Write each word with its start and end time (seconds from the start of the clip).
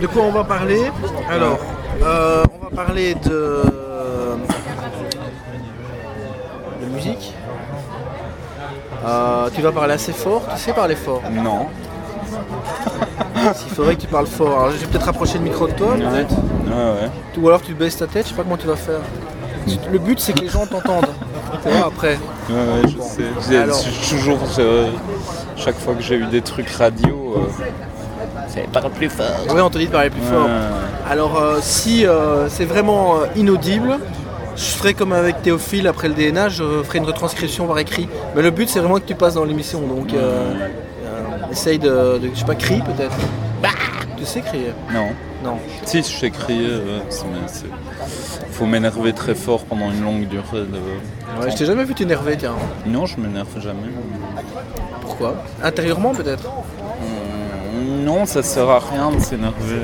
De 0.00 0.06
quoi 0.06 0.22
on 0.22 0.32
va 0.32 0.44
parler 0.44 0.90
Alors, 1.30 1.58
euh, 2.02 2.44
on 2.60 2.64
va 2.64 2.84
parler 2.84 3.14
de, 3.14 3.62
de 6.80 6.86
musique. 6.94 7.34
Euh, 9.04 9.48
tu 9.54 9.62
vas 9.62 9.72
parler 9.72 9.94
assez 9.94 10.12
fort, 10.12 10.42
tu 10.54 10.60
sais 10.60 10.72
parler 10.72 10.96
fort. 10.96 11.22
Non. 11.32 11.66
Il 13.36 13.74
faudrait 13.74 13.96
que 13.96 14.02
tu 14.02 14.06
parles 14.06 14.26
fort. 14.26 14.60
Alors, 14.60 14.70
je 14.72 14.76
vais 14.76 14.86
peut-être 14.86 15.06
rapprocher 15.06 15.38
le 15.38 15.44
micro 15.44 15.66
de 15.66 15.72
toi, 15.72 15.94
peut-être. 15.94 16.34
Ouais, 16.34 17.02
ouais. 17.02 17.10
Ou 17.38 17.48
alors 17.48 17.62
tu 17.62 17.74
baisses 17.74 17.96
ta 17.96 18.06
tête, 18.06 18.24
je 18.26 18.30
sais 18.30 18.36
pas 18.36 18.42
comment 18.42 18.56
tu 18.56 18.66
vas 18.66 18.76
faire. 18.76 19.00
Le 19.90 19.98
but 19.98 20.18
c'est 20.20 20.32
que 20.32 20.40
les 20.40 20.48
gens 20.48 20.66
t'entendent. 20.66 21.08
Tu 21.62 21.68
vois, 21.68 21.86
après. 21.86 22.18
Ouais, 22.48 22.54
ouais, 22.54 22.88
je 22.88 23.42
sais. 23.42 23.56
Alors. 23.56 23.82
toujours, 24.08 24.38
euh, 24.58 24.90
chaque 25.56 25.76
fois 25.78 25.94
que 25.94 26.02
j'ai 26.02 26.16
eu 26.16 26.26
des 26.26 26.42
trucs 26.42 26.70
radio, 26.70 27.34
euh, 27.36 27.64
c'est 28.52 28.68
parle 28.70 28.90
plus 28.90 29.08
fort. 29.08 29.26
Oui, 29.54 29.60
on 29.60 29.70
te 29.70 29.78
dit 29.78 29.86
de 29.86 29.90
parler 29.92 30.10
plus 30.10 30.22
fort. 30.22 30.46
Ouais. 30.46 31.10
Alors 31.10 31.38
euh, 31.40 31.58
si 31.60 32.06
euh, 32.06 32.48
c'est 32.48 32.64
vraiment 32.64 33.16
euh, 33.16 33.26
inaudible, 33.36 33.98
je 34.56 34.62
ferai 34.62 34.94
comme 34.94 35.12
avec 35.12 35.42
Théophile 35.42 35.86
après 35.88 36.08
le 36.08 36.14
DNA, 36.14 36.48
je 36.48 36.82
ferai 36.82 36.98
une 36.98 37.04
retranscription 37.06 37.66
par 37.66 37.78
écrit. 37.78 38.08
Mais 38.36 38.42
le 38.42 38.50
but 38.50 38.68
c'est 38.68 38.80
vraiment 38.80 38.96
que 38.96 39.06
tu 39.06 39.14
passes 39.14 39.34
dans 39.34 39.44
l'émission. 39.44 39.80
Donc 39.80 40.08
essaye 41.50 41.78
de, 41.78 42.18
de- 42.18 42.30
je 42.32 42.38
sais 42.38 42.44
pas, 42.44 42.54
crie 42.54 42.80
peut-être. 42.80 43.16
Tu 44.16 44.24
sais 44.26 44.40
crier? 44.42 44.72
Non. 44.92 45.08
Non. 45.42 45.56
Si, 45.86 45.98
je 45.98 46.02
sais 46.02 46.30
crier, 46.30 46.66
ouais, 46.66 47.02
mais 47.32 48.46
faut 48.52 48.66
m'énerver 48.66 49.14
très 49.14 49.34
fort 49.34 49.64
pendant 49.64 49.90
une 49.90 50.02
longue 50.04 50.28
durée. 50.28 50.42
de- 50.66 51.40
Ouais, 51.42 51.50
je 51.50 51.56
t'ai 51.56 51.64
jamais 51.64 51.84
vu 51.84 51.94
t'énerver, 51.94 52.36
tiens. 52.36 52.52
Non, 52.86 53.06
je 53.06 53.18
m'énerve 53.18 53.48
jamais. 53.58 53.88
Pourquoi? 55.00 55.36
Intérieurement 55.64 56.12
peut-être? 56.12 56.44
Hum, 56.48 57.19
Non, 57.80 58.26
ça 58.26 58.42
sert 58.42 58.68
à 58.68 58.78
rien 58.78 59.10
de 59.10 59.18
s'énerver. 59.20 59.82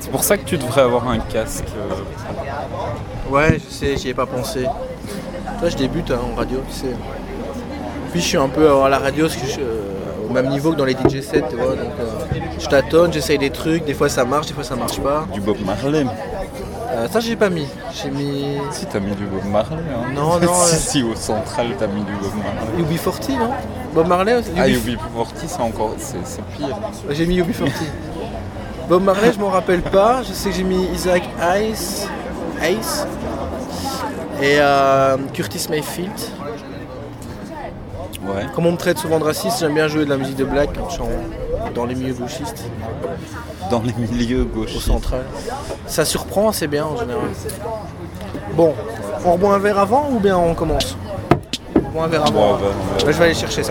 C'est 0.00 0.10
pour 0.10 0.22
ça 0.24 0.36
que 0.36 0.44
tu 0.44 0.56
devrais 0.58 0.82
avoir 0.82 1.08
un 1.08 1.18
casque. 1.18 1.64
euh. 1.76 3.32
Ouais, 3.32 3.58
je 3.58 3.74
sais, 3.74 3.96
j'y 3.96 4.10
ai 4.10 4.14
pas 4.14 4.26
pensé. 4.26 4.64
Toi, 5.58 5.68
je 5.68 5.76
débute 5.76 6.10
hein, 6.10 6.18
en 6.32 6.36
radio, 6.36 6.60
tu 6.68 6.74
sais. 6.74 6.94
Puis 8.12 8.20
je 8.20 8.26
suis 8.26 8.36
un 8.36 8.48
peu 8.48 8.70
à 8.70 8.88
la 8.88 8.98
radio 8.98 9.26
parce 9.26 9.36
que 9.36 9.46
je 9.46 9.52
suis, 9.52 9.62
euh, 9.62 10.28
au 10.28 10.32
même 10.32 10.48
niveau 10.48 10.72
que 10.72 10.76
dans 10.76 10.84
les 10.84 10.92
DJ 10.94 11.20
sets, 11.20 11.42
tu 11.50 11.56
vois. 11.56 11.70
Donc, 11.70 11.92
euh, 11.98 12.04
je 12.58 12.66
tâtonne, 12.66 13.12
j'essaye 13.12 13.38
des 13.38 13.50
trucs, 13.50 13.84
des 13.84 13.94
fois 13.94 14.08
ça 14.08 14.24
marche, 14.24 14.46
des 14.46 14.54
fois 14.54 14.62
ça 14.64 14.76
marche 14.76 15.00
pas. 15.00 15.26
Du 15.32 15.40
Bob 15.40 15.56
Marley. 15.64 16.04
Euh, 16.92 17.08
ça, 17.08 17.18
j'ai 17.18 17.34
pas 17.34 17.50
mis. 17.50 17.66
J'ai 17.92 18.10
mis 18.10 18.56
Si, 18.70 18.86
t'as 18.86 19.00
mis 19.00 19.14
du 19.16 19.24
Bob 19.24 19.44
Marley. 19.50 19.78
Hein. 19.90 20.12
Non, 20.14 20.38
non, 20.38 20.52
si, 20.64 20.76
si, 20.76 21.02
au 21.02 21.16
central, 21.16 21.68
t'as 21.78 21.88
mis 21.88 22.02
du 22.04 22.12
Bob 22.12 22.32
Marley. 22.36 22.96
UB40, 22.96 23.38
non? 23.38 23.50
Bob 23.94 24.06
Marley 24.08 24.34
aussi 24.34 24.50
Ah, 24.56 24.66
UB40. 24.68 24.96
UB40, 24.96 25.26
c'est 25.46 25.60
encore. 25.60 25.94
C'est 25.98 26.42
pire. 26.56 26.76
J'ai 27.10 27.26
mis 27.26 27.40
UB40. 27.40 27.70
Bob 28.88 29.02
Marley, 29.04 29.32
je 29.32 29.38
m'en 29.38 29.50
rappelle 29.50 29.82
pas. 29.82 30.22
Je 30.22 30.32
sais 30.32 30.50
que 30.50 30.56
j'ai 30.56 30.64
mis 30.64 30.84
Isaac 30.92 31.22
Hayes. 31.40 32.06
Hayes. 32.60 33.04
Et 34.42 34.56
euh, 34.58 35.16
Curtis 35.32 35.66
Mayfield. 35.70 36.10
Ouais. 38.26 38.46
Comme 38.54 38.66
on 38.66 38.72
me 38.72 38.76
traite 38.76 38.98
souvent 38.98 39.18
de 39.18 39.24
raciste, 39.24 39.60
j'aime 39.60 39.74
bien 39.74 39.86
jouer 39.86 40.04
de 40.04 40.10
la 40.10 40.16
musique 40.16 40.36
de 40.36 40.44
black 40.44 40.70
dans 41.74 41.84
les 41.84 41.94
milieux 41.94 42.14
gauchistes, 42.14 42.64
Dans 43.70 43.82
les 43.82 43.92
milieux 43.92 44.42
au 44.42 44.44
gauche. 44.46 44.76
central. 44.78 45.24
Ça 45.86 46.04
surprend, 46.04 46.50
c'est 46.52 46.66
bien 46.66 46.84
en 46.86 46.96
général. 46.96 47.28
Bon, 48.54 48.74
on 49.24 49.32
reboit 49.32 49.54
un 49.54 49.58
verre 49.58 49.78
avant 49.78 50.08
ou 50.10 50.20
bien 50.20 50.36
on 50.38 50.54
commence 50.54 50.96
On 51.76 51.80
reboit 51.80 51.82
un 51.82 51.82
verre 51.82 51.82
avant. 51.82 51.83
Bon, 51.94 52.02
on 52.02 52.08
va- 52.08 52.18
on 52.26 52.30
va- 52.32 53.04
Ouais, 53.06 53.12
je 53.12 53.18
vais 53.18 53.24
aller 53.26 53.34
chercher 53.34 53.62
ça. 53.62 53.70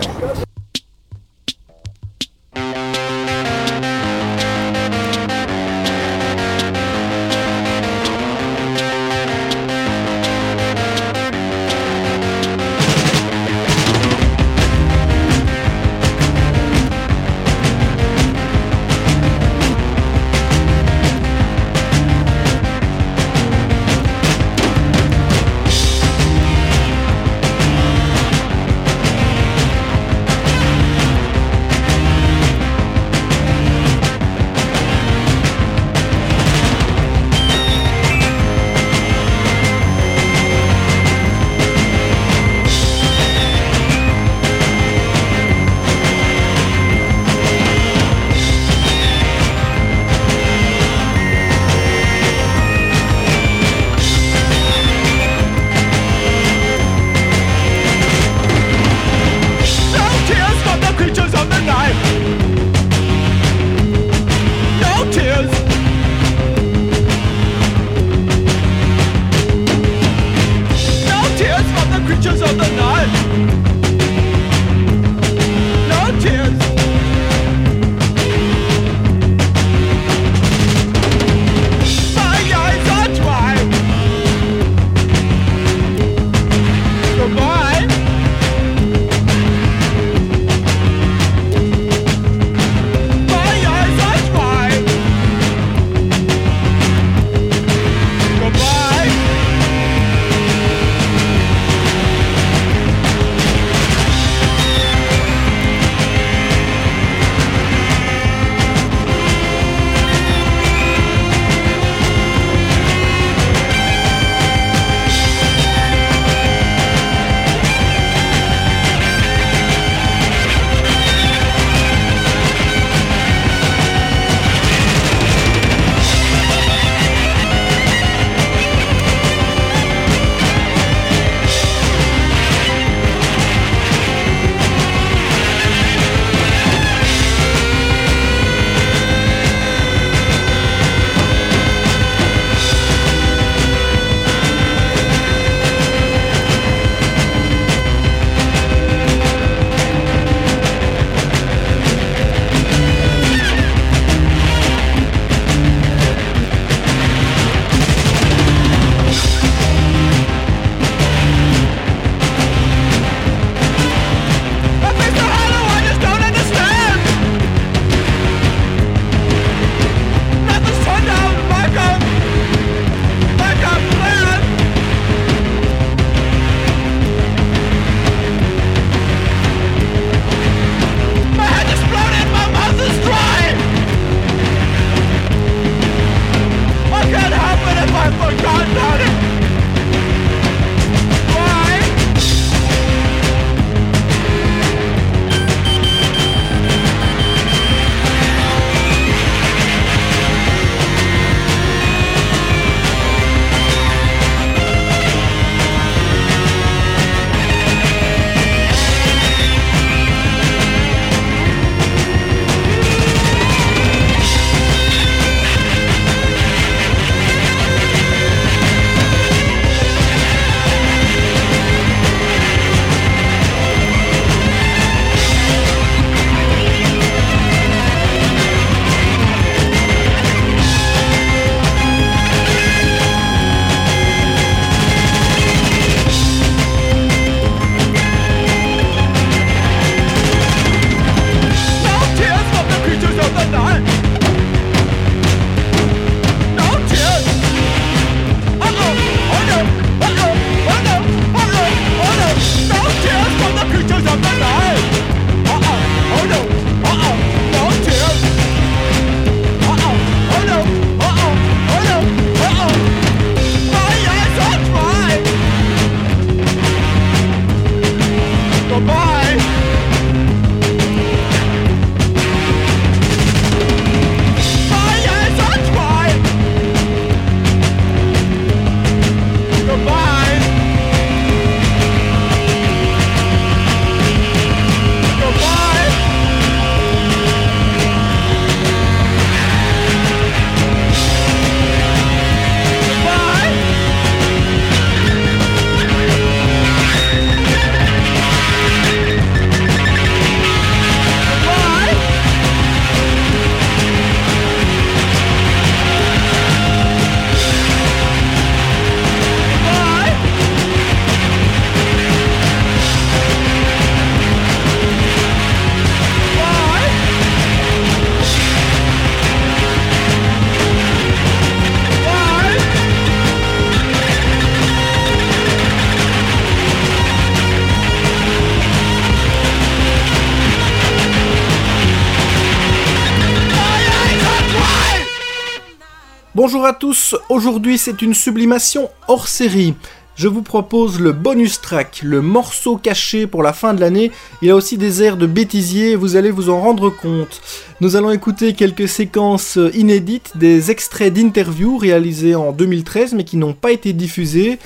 Bonjour 336.64 336.76
à 336.76 336.80
tous, 336.80 337.16
aujourd'hui 337.28 337.76
c'est 337.76 338.00
une 338.00 338.14
sublimation 338.14 338.88
hors 339.06 339.28
série. 339.28 339.74
Je 340.16 340.28
vous 340.28 340.40
propose 340.40 340.98
le 340.98 341.12
bonus 341.12 341.60
track, 341.60 342.00
le 342.02 342.22
morceau 342.22 342.78
caché 342.78 343.26
pour 343.26 343.42
la 343.42 343.52
fin 343.52 343.74
de 343.74 343.80
l'année. 343.80 344.10
Il 344.40 344.50
a 344.50 344.54
aussi 344.54 344.78
des 344.78 345.02
airs 345.02 345.18
de 345.18 345.26
bêtisier, 345.26 345.94
vous 345.94 346.16
allez 346.16 346.30
vous 346.30 346.48
en 346.48 346.62
rendre 346.62 346.88
compte. 346.88 347.42
Nous 347.82 347.96
allons 347.96 348.10
écouter 348.10 348.54
quelques 348.54 348.88
séquences 348.88 349.58
inédites, 349.74 350.38
des 350.38 350.70
extraits 350.70 351.12
d'interviews 351.12 351.76
réalisés 351.76 352.34
en 352.34 352.52
2013 352.52 353.12
mais 353.12 353.24
qui 353.24 353.36
n'ont 353.36 353.52
pas 353.52 353.70
été 353.70 353.92
diffusés. 353.92 354.58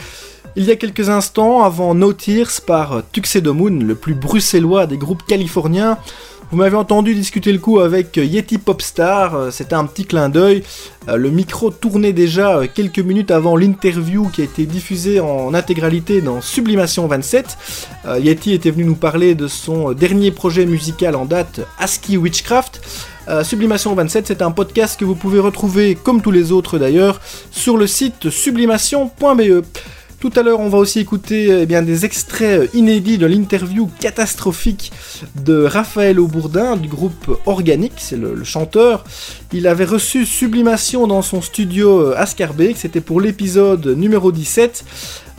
Il 0.54 0.66
y 0.66 0.70
a 0.70 0.76
quelques 0.76 1.08
instants, 1.08 1.64
avant 1.64 1.96
No 1.96 2.12
Tears 2.12 2.60
par 2.64 3.02
Tuxedo 3.10 3.54
Moon, 3.54 3.80
le 3.80 3.96
plus 3.96 4.14
bruxellois 4.14 4.86
des 4.86 4.98
groupes 4.98 5.26
californiens, 5.26 5.98
vous 6.50 6.56
m'avez 6.56 6.76
entendu 6.76 7.14
discuter 7.14 7.52
le 7.52 7.58
coup 7.58 7.78
avec 7.78 8.16
Yeti 8.16 8.56
Popstar, 8.56 9.34
euh, 9.34 9.50
c'était 9.50 9.74
un 9.74 9.84
petit 9.84 10.06
clin 10.06 10.30
d'œil. 10.30 10.62
Euh, 11.06 11.16
le 11.16 11.28
micro 11.28 11.70
tournait 11.70 12.14
déjà 12.14 12.56
euh, 12.56 12.66
quelques 12.72 13.00
minutes 13.00 13.30
avant 13.30 13.54
l'interview 13.54 14.30
qui 14.30 14.40
a 14.40 14.44
été 14.44 14.64
diffusée 14.64 15.20
en 15.20 15.52
intégralité 15.52 16.22
dans 16.22 16.40
Sublimation 16.40 17.06
27. 17.06 17.58
Yeti 18.20 18.54
était 18.54 18.70
venu 18.70 18.84
nous 18.84 18.94
parler 18.94 19.34
de 19.34 19.46
son 19.46 19.92
dernier 19.92 20.30
projet 20.30 20.64
musical 20.64 21.16
en 21.16 21.26
date, 21.26 21.60
ASCII 21.78 22.16
Witchcraft. 22.16 22.80
Sublimation 23.42 23.94
27, 23.94 24.26
c'est 24.26 24.40
un 24.40 24.50
podcast 24.50 24.98
que 24.98 25.04
vous 25.04 25.14
pouvez 25.14 25.38
retrouver, 25.38 25.94
comme 25.94 26.22
tous 26.22 26.30
les 26.30 26.50
autres 26.50 26.78
d'ailleurs, 26.78 27.20
sur 27.50 27.76
le 27.76 27.86
site 27.86 28.30
sublimation.be. 28.30 29.62
Tout 30.20 30.32
à 30.34 30.42
l'heure, 30.42 30.58
on 30.58 30.68
va 30.68 30.78
aussi 30.78 30.98
écouter 30.98 31.60
eh 31.60 31.66
bien, 31.66 31.80
des 31.80 32.04
extraits 32.04 32.62
euh, 32.62 32.66
inédits 32.76 33.18
de 33.18 33.26
l'interview 33.26 33.88
catastrophique 34.00 34.90
de 35.44 35.62
Raphaël 35.62 36.18
Aubourdin 36.18 36.76
du 36.76 36.88
groupe 36.88 37.38
Organique, 37.46 37.92
c'est 37.98 38.16
le, 38.16 38.42
chanteur. 38.42 39.04
Il 39.52 39.68
avait 39.68 39.84
reçu 39.84 40.26
Sublimation 40.26 41.06
dans 41.06 41.22
son 41.22 41.40
studio 41.40 42.00
euh, 42.00 42.14
Ascarbeck, 42.16 42.76
c'était 42.78 43.00
pour 43.00 43.20
l'épisode 43.20 43.86
numéro 43.86 44.32
17. 44.32 44.84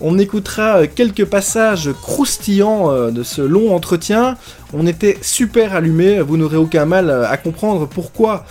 On 0.01 0.17
écoutera 0.17 0.79
euh, 0.79 0.87
quelques 0.93 1.25
passages 1.25 1.91
croustillants 2.01 3.11
de 3.11 3.23
ce 3.23 3.41
long 3.41 3.75
entretien. 3.75 4.37
On 4.73 4.85
était 4.85 5.17
super 5.21 5.73
allumés, 5.75 6.21
vous 6.21 6.37
n'aurez 6.37 6.57
aucun 6.57 6.85
mal 6.85 7.09
à 7.09 7.37
comprendre 7.37 7.87
pourquoi 7.87 8.45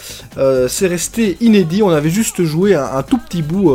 c'est 0.68 0.88
resté 0.88 1.36
inédit. 1.40 1.82
On 1.82 1.90
avait 1.90 2.10
juste 2.10 2.42
joué 2.42 2.74
un, 2.74 3.02
tout 3.04 3.18
petit 3.18 3.42
bout 3.42 3.72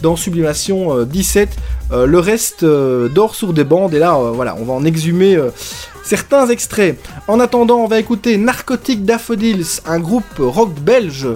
dans 0.00 0.16
Sublimation 0.16 1.04
17. 1.04 1.50
Euh, 1.92 2.06
le 2.06 2.18
reste 2.18 2.62
euh, 2.62 3.08
dort 3.08 3.34
sur 3.34 3.52
des 3.52 3.64
bandes 3.64 3.92
et 3.92 3.98
là, 3.98 4.16
euh, 4.16 4.30
voilà, 4.30 4.56
on 4.58 4.64
va 4.64 4.72
en 4.72 4.84
exhumer 4.84 5.38
certains 6.02 6.48
extraits. 6.48 6.98
En 7.28 7.38
attendant, 7.40 7.78
on 7.78 7.86
va 7.86 7.98
écouter 7.98 8.36
Narcotic 8.36 9.04
Daffodils, 9.04 9.80
un 9.86 10.00
groupe 10.00 10.38
rock 10.38 10.72
belge 10.80 11.28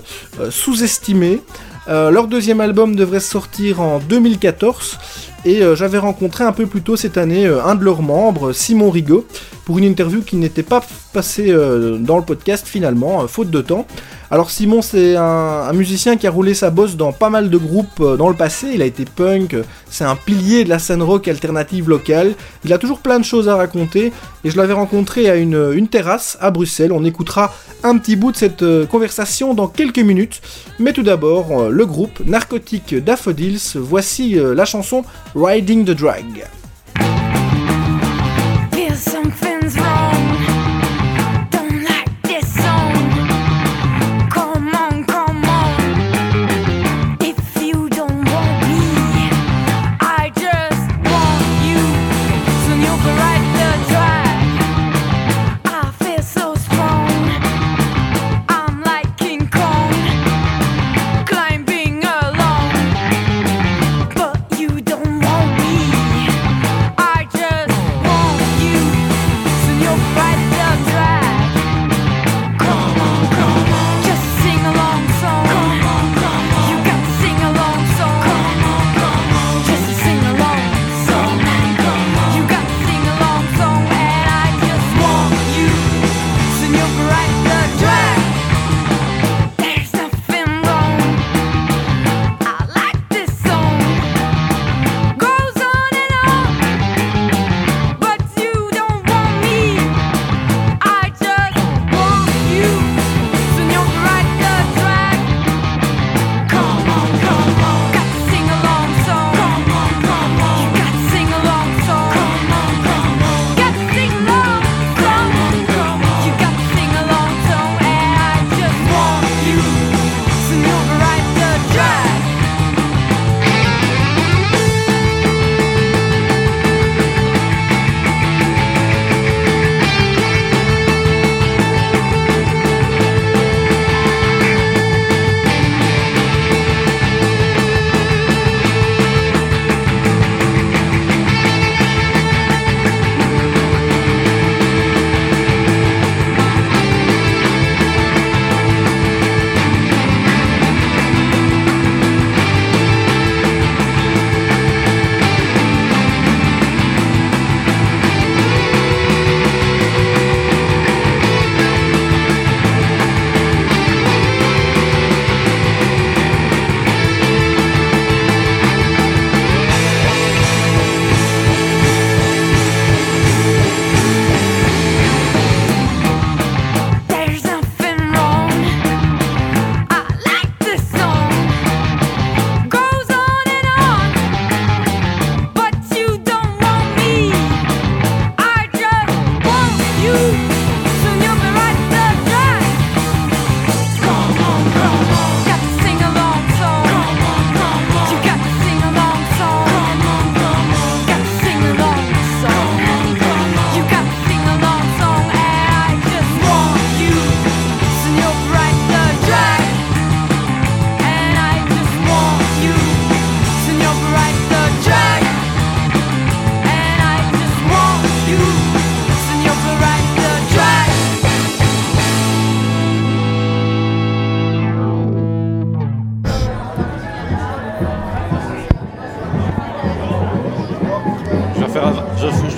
sous-estimé. 0.50 1.40
leur 1.86 2.26
deuxième 2.26 2.60
album 2.60 2.96
devrait 2.96 3.20
sortir 3.20 3.80
en 3.80 3.98
2014 3.98 4.98
et 5.46 5.62
j'avais 5.74 5.98
rencontré 5.98 6.44
un 6.44 6.52
peu 6.52 6.66
plus 6.66 6.82
tôt 6.82 6.96
cette 6.96 7.16
année 7.16 7.46
un 7.46 7.74
de 7.74 7.84
leurs 7.84 8.02
membres, 8.02 8.52
Simon 8.52 8.90
Rigaud, 8.90 9.26
pour 9.66 9.76
une 9.78 9.84
interview 9.84 10.22
qui 10.22 10.36
n'était 10.36 10.62
pas 10.62 10.82
passée 11.12 11.52
dans 11.98 12.16
le 12.16 12.22
podcast 12.22 12.66
finalement, 12.66 13.26
faute 13.26 13.50
de 13.50 13.60
temps. 13.60 13.86
Alors 14.28 14.50
Simon 14.50 14.82
c'est 14.82 15.14
un, 15.14 15.72
musicien 15.72 16.16
qui 16.16 16.26
a 16.26 16.30
roulé 16.30 16.54
sa 16.54 16.70
bosse 16.70 16.96
dans 16.96 17.12
pas 17.12 17.30
mal 17.30 17.48
de 17.48 17.56
groupes 17.56 18.00
euh, 18.00 18.16
dans 18.16 18.28
le 18.28 18.34
passé, 18.34 18.70
il 18.74 18.82
a 18.82 18.84
été 18.84 19.04
punk, 19.04 19.54
c'est 19.88 20.04
un 20.04 20.16
pilier 20.16 20.64
de 20.64 20.68
la 20.68 20.80
scène 20.80 21.02
rock 21.02 21.28
alternative 21.28 21.88
locale, 21.88 22.34
il 22.64 22.72
a 22.72 22.78
toujours 22.78 22.98
plein 22.98 23.20
de 23.20 23.24
choses 23.24 23.48
à 23.48 23.54
raconter. 23.54 24.12
Et 24.44 24.50
je 24.50 24.56
l'avais 24.56 24.72
rencontré 24.72 25.28
à 25.28 25.36
une, 25.36 25.88
terrasse 25.88 26.36
à 26.40 26.50
Bruxelles, 26.50 26.92
on 26.92 27.04
écoutera 27.04 27.54
un 27.84 27.98
petit 27.98 28.16
bout 28.16 28.32
de 28.32 28.36
cette 28.36 28.62
euh, 28.62 28.84
conversation 28.86 29.54
dans 29.54 29.68
quelques 29.68 29.98
minutes, 29.98 30.40
mais 30.80 30.92
tout 30.92 31.02
d'abord 31.04 31.60
euh, 31.60 31.70
le 31.70 31.86
groupe 31.86 32.20
Narcotique 32.24 32.96
Daffodils, 32.96 33.76
voici 33.76 34.34
la 34.34 34.64
chanson 34.64 35.04
Riding 35.34 35.84
the 35.84 35.90
Drag. 35.90 36.46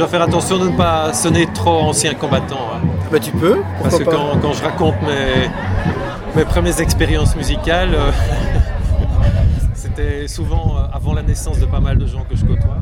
Dois 0.09 0.19
faire 0.21 0.27
attention 0.27 0.59
de 0.59 0.69
ne 0.71 0.77
pas 0.77 1.12
sonner 1.12 1.47
trop 1.53 1.81
ancien 1.81 2.15
combattant. 2.15 2.71
hein. 2.75 2.81
Bah 3.12 3.19
tu 3.21 3.31
peux, 3.33 3.59
Parce 3.83 3.99
que 3.99 4.05
pas. 4.05 4.12
quand, 4.12 4.38
quand 4.41 4.53
je 4.53 4.62
raconte 4.62 4.95
mes, 5.03 5.49
mes 6.35 6.45
premières 6.45 6.81
expériences 6.81 7.37
musicales, 7.37 7.95
euh, 7.95 8.11
c'était 9.75 10.27
souvent 10.29 10.77
euh, 10.77 10.97
avant 10.97 11.12
la 11.15 11.23
naissance 11.23 11.59
de 11.59 11.67
pas 11.67 11.81
mal 11.81 11.99
de 11.99 12.07
gens 12.07 12.25
que 12.29 12.37
je 12.37 12.45
côtoie. 12.45 12.79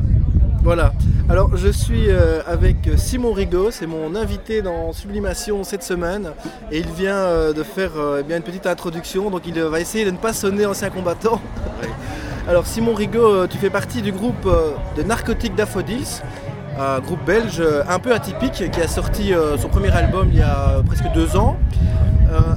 Voilà. 0.63 0.93
Alors 1.29 1.55
je 1.55 1.67
suis 1.69 2.09
euh, 2.09 2.41
avec 2.47 2.77
Simon 2.97 3.33
Rigaud, 3.33 3.71
c'est 3.71 3.87
mon 3.87 4.15
invité 4.15 4.61
dans 4.61 4.93
Sublimation 4.93 5.63
cette 5.63 5.83
semaine 5.83 6.31
et 6.71 6.79
il 6.79 6.87
vient 6.87 7.15
euh, 7.15 7.53
de 7.53 7.63
faire 7.63 7.91
eh 8.19 8.23
bien, 8.23 8.37
une 8.37 8.43
petite 8.43 8.67
introduction, 8.67 9.29
donc 9.29 9.41
il 9.45 9.59
va 9.61 9.79
essayer 9.81 10.05
de 10.05 10.11
ne 10.11 10.17
pas 10.17 10.31
sonner 10.33 10.65
ancien 10.65 10.89
combattant. 10.89 11.41
Alors 12.47 12.65
Simon 12.65 12.93
Rigaud, 12.93 13.47
tu 13.47 13.57
fais 13.57 13.69
partie 13.69 14.01
du 14.01 14.13
groupe 14.13 14.49
de 14.95 15.03
Narcotiques 15.03 15.53
Daffodils, 15.55 16.21
un 16.79 16.99
groupe 16.99 17.23
belge 17.25 17.59
euh, 17.59 17.83
un 17.89 17.99
peu 17.99 18.13
atypique 18.13 18.69
qui 18.71 18.81
a 18.81 18.87
sorti 18.87 19.33
euh, 19.33 19.57
son 19.57 19.67
premier 19.69 19.91
album 19.91 20.27
il 20.31 20.37
y 20.39 20.41
a 20.41 20.69
euh, 20.77 20.83
presque 20.83 21.05
deux 21.13 21.35
ans. 21.37 21.57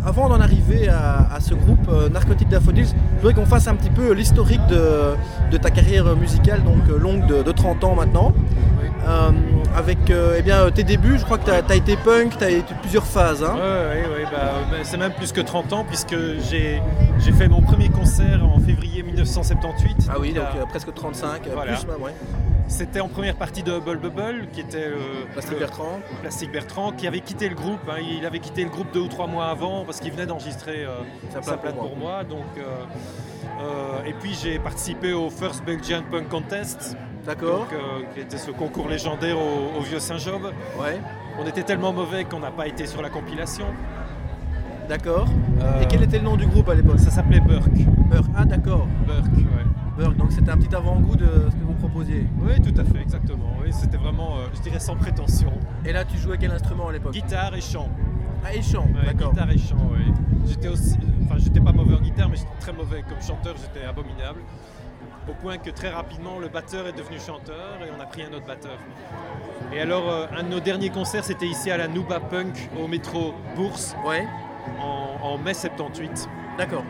Avant 0.05 0.29
d'en 0.29 0.41
arriver 0.41 0.89
à, 0.89 1.29
à 1.33 1.39
ce 1.41 1.55
groupe 1.55 1.89
Narcotiques 2.13 2.49
Daffodils, 2.49 2.89
je 2.89 3.17
voudrais 3.21 3.35
qu'on 3.35 3.47
fasse 3.47 3.69
un 3.69 3.77
petit 3.77 3.89
peu 3.89 4.13
l'historique 4.13 4.67
de, 4.67 5.15
de 5.51 5.57
ta 5.57 5.71
carrière 5.71 6.17
musicale, 6.17 6.63
donc 6.65 6.89
longue 6.89 7.25
de, 7.27 7.43
de 7.45 7.53
30 7.53 7.85
ans 7.85 7.95
maintenant. 7.95 8.33
Euh, 9.07 9.31
avec 9.77 10.11
euh, 10.11 10.35
eh 10.39 10.43
bien, 10.43 10.69
tes 10.73 10.83
débuts, 10.83 11.19
je 11.19 11.25
crois 11.25 11.39
que 11.39 11.45
tu 11.45 11.51
as, 11.53 11.75
été 11.77 11.97
punk, 11.97 12.37
tu 12.37 12.45
as 12.45 12.51
été 12.51 12.75
plusieurs 12.81 13.07
phases. 13.07 13.45
hein. 13.45 13.55
Ouais, 13.55 13.61
ouais, 13.61 14.23
ouais, 14.25 14.25
bah, 14.31 14.39
bah, 14.71 14.77
c'est 14.83 14.97
même 14.99 15.13
plus 15.13 15.31
que 15.33 15.41
30 15.41 15.73
ans 15.73 15.85
puisque 15.87 16.17
j'ai 16.51 16.83
fait 17.39 17.49
mon 17.49 17.63
premier 17.63 17.89
concert 17.91 18.41
en 18.45 18.59
février 18.59 19.03
1978. 19.05 20.09
Ah 20.11 20.17
oui, 20.21 20.33
donc 20.33 20.45
euh, 20.57 20.65
presque 20.69 20.93
35, 20.93 21.47
euh, 21.47 21.51
Voilà. 21.55 21.73
plus 21.75 21.87
même, 21.87 22.03
ouais. 22.03 22.13
C'était 22.71 23.01
en 23.01 23.09
première 23.09 23.35
partie 23.37 23.63
de 23.63 23.79
Bubble 23.79 23.99
Bubble, 24.11 24.49
qui 24.53 24.61
était 24.61 24.87
euh, 24.87 25.25
Plastique 25.33 25.55
le- 25.55 25.59
Bertrand. 25.59 26.01
Plastique 26.23 26.53
Bertrand, 26.53 26.93
qui 26.93 27.07
avait 27.07 27.21
quitté 27.21 27.49
le 27.49 27.55
groupe. 27.55 27.81
hein. 27.91 27.97
Il 28.19 28.25
avait 28.25 28.39
quitté 28.39 28.63
le 28.65 28.71
groupe 28.71 28.87
deux 28.95 29.01
ou 29.01 29.09
trois 29.09 29.27
mois 29.27 29.47
avant 29.49 29.85
parce 29.85 30.01
qu'il 30.01 30.13
venait 30.13 30.25
d'enregistrer 30.27 30.85
euh, 30.85 31.01
sa 31.43 31.57
plate 31.57 31.75
pour 31.75 31.89
pour 31.91 31.97
moi. 31.99 32.25
Donc, 32.25 32.45
euh, 32.57 32.63
euh, 33.61 34.05
et 34.09 34.13
puis 34.15 34.35
j'ai 34.41 34.59
participé 34.59 35.13
au 35.13 35.29
First 35.31 35.65
Belgian 35.65 36.03
Punk 36.11 36.29
Contest, 36.29 36.97
D'accord. 37.27 37.67
euh, 37.73 38.03
qui 38.15 38.21
était 38.21 38.39
ce 38.39 38.51
concours 38.53 38.89
légendaire 38.89 39.37
au, 39.37 39.79
au 39.79 39.83
Vieux 39.83 39.99
Saint-Job. 40.01 40.43
Ouais, 40.81 41.01
On 41.39 41.47
était 41.47 41.65
tellement 41.65 41.93
mauvais 41.93 42.25
qu'on 42.25 42.39
n'a 42.41 42.51
pas 42.53 42.67
été 42.69 42.87
sur 42.87 43.03
la 43.03 43.11
compilation. 43.11 43.67
d'accord. 44.89 45.27
Et 45.83 45.87
quel 45.87 46.03
était 46.03 46.19
le 46.19 46.25
nom 46.25 46.37
du 46.37 46.47
groupe 46.47 46.69
à 46.69 46.75
l'époque? 46.75 46.99
Ça 47.01 47.11
s'appelait 47.11 47.41
Burke. 47.41 47.69
Burke. 48.11 48.25
Ah 48.37 48.45
d'accord. 48.45 48.87
Burke, 49.07 49.27
ouais. 49.37 49.65
Burke, 49.99 50.17
donc 50.17 50.33
c'était 50.33 50.51
un 50.51 50.57
petit 50.57 50.75
avant-goût 50.75 51.17
de 51.17 51.27
ce 51.51 51.55
que 51.57 51.65
vous 51.65 51.70
proposiez. 51.81 52.27
Oui, 52.41 52.61
tout 52.61 52.79
à 52.81 52.85
fait, 52.85 53.01
exactement. 53.01 53.51
Oui, 53.63 53.73
c'était 53.73 53.97
vraiment, 53.97 54.37
euh, 54.37 54.47
je 54.55 54.61
dirais, 54.61 54.79
sans 54.81 54.97
prétention. 54.97 55.53
Et 55.85 55.93
là 55.93 56.05
tu 56.05 56.17
jouais 56.19 56.39
quel 56.39 56.51
instrument 56.53 56.89
à 56.89 56.93
l'époque? 56.93 57.13
Guitare 57.13 57.55
et 57.55 57.61
chant. 57.61 57.89
Ah 58.45 58.55
et 58.55 58.63
chant, 58.63 58.85
Ouais, 58.95 59.07
d'accord. 59.13 59.33
guitare 59.33 59.51
et 59.51 59.59
chant, 59.59 59.91
oui. 59.93 60.13
J'étais 60.47 60.69
aussi, 60.69 60.97
enfin, 61.25 61.37
j'étais 61.39 61.61
pas 61.61 61.73
mauvais 61.73 61.95
en 61.95 62.01
guitare, 62.01 62.29
mais 62.29 62.37
j'étais 62.37 62.49
très 62.61 62.73
mauvais 62.73 63.03
comme 63.09 63.21
chanteur. 63.21 63.55
J'étais 63.61 63.85
abominable. 63.87 64.41
Au 65.29 65.35
point 65.35 65.59
que 65.59 65.71
très 65.71 65.91
rapidement, 65.91 66.39
le 66.39 66.49
batteur 66.49 66.87
est 66.89 66.93
devenu 66.97 67.19
chanteur 67.19 67.79
et 67.87 67.91
on 67.97 68.01
a 68.01 68.07
pris 68.07 68.23
un 68.23 68.33
autre 68.33 68.47
batteur. 68.47 68.79
Et 69.73 69.81
alors, 69.81 70.09
euh, 70.11 70.27
un 70.37 70.43
de 70.43 70.49
nos 70.49 70.61
derniers 70.61 70.89
concerts, 70.91 71.25
c'était 71.25 71.47
ici 71.47 71.71
à 71.71 71.77
la 71.77 71.87
Nuba 71.89 72.19
Punk 72.21 72.71
au 72.83 72.89
métro 72.89 73.35
Bourse 73.55 73.95
Ouais, 74.07 74.27
en, 74.81 75.25
en 75.25 75.39
mai 75.39 75.55
78. 75.55 76.29
d'accord. 76.59 76.83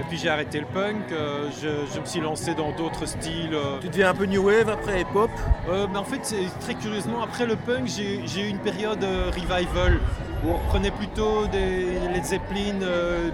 Et 0.00 0.04
puis 0.08 0.18
j'ai 0.18 0.28
arrêté 0.28 0.58
le 0.58 0.66
punk, 0.66 1.12
euh, 1.12 1.48
je, 1.62 1.68
je 1.94 2.00
me 2.00 2.04
suis 2.04 2.20
lancé 2.20 2.54
dans 2.54 2.72
d'autres 2.72 3.06
styles. 3.06 3.54
euh, 3.54 3.78
Tu 3.80 3.88
deviens 3.88 4.10
un 4.10 4.14
peu 4.14 4.24
new 4.26 4.44
wave 4.44 4.68
après 4.68 5.00
et 5.02 5.04
pop. 5.04 5.30
Euh, 5.68 5.86
mais 5.90 5.98
en 5.98 6.04
fait, 6.04 6.18
c'est 6.22 6.46
très 6.60 6.74
curieusement, 6.74 7.22
après 7.22 7.46
le 7.46 7.54
punk, 7.54 7.86
j'ai 7.86 8.40
eu 8.42 8.48
une 8.48 8.58
période 8.58 9.04
euh, 9.04 9.30
revival 9.30 10.00
où 10.44 10.50
on 10.50 10.56
reprenait 10.56 10.90
plutôt 10.90 11.46
des 11.46 11.86
Led 12.12 12.24
Zeppelin, 12.24 12.80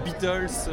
Beatles. 0.05 0.69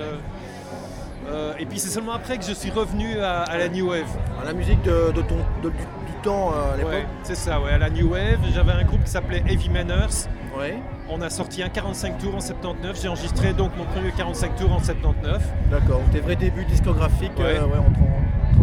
et 1.58 1.66
puis 1.66 1.78
c'est 1.78 1.88
seulement 1.90 2.12
après 2.12 2.38
que 2.38 2.44
je 2.44 2.52
suis 2.52 2.70
revenu 2.70 3.18
à, 3.20 3.42
à 3.42 3.56
la 3.58 3.68
New 3.68 3.88
Wave. 3.90 4.06
Ah, 4.40 4.44
La 4.44 4.52
musique 4.52 4.82
de, 4.82 5.10
de 5.12 5.22
ton, 5.22 5.36
de- 5.62 5.70
du, 5.70 5.76
du 5.78 6.12
temps 6.22 6.50
à 6.50 6.76
l'époque? 6.76 6.92
Ouais, 6.92 7.06
c'est 7.22 7.34
ça, 7.34 7.60
ouais, 7.60 7.72
à 7.72 7.78
la 7.78 7.90
New 7.90 8.10
Wave. 8.12 8.38
J'avais 8.54 8.72
un 8.72 8.84
groupe 8.84 9.02
qui 9.04 9.10
s'appelait 9.10 9.42
Heavy 9.48 9.68
Manners. 9.70 10.28
Ouais, 10.56 10.78
On 11.10 11.20
a 11.22 11.30
sorti 11.30 11.62
un 11.62 11.68
45 11.68 12.18
tours 12.18 12.34
en 12.34 12.40
79. 12.40 13.00
J'ai 13.00 13.08
enregistré 13.08 13.52
donc 13.54 13.70
mon 13.78 13.84
premier 13.84 14.12
45 14.12 14.56
tours 14.56 14.72
en 14.72 14.78
79. 14.78 15.42
d'accord. 15.70 16.00
Tes 16.12 16.20
vrais 16.20 16.36
débuts 16.36 16.64
discographiques, 16.66 17.32
Ouais. 17.38 17.56
euh, 17.58 17.66
ouais, 17.66 17.78
en 17.78 17.90
30 17.90 17.94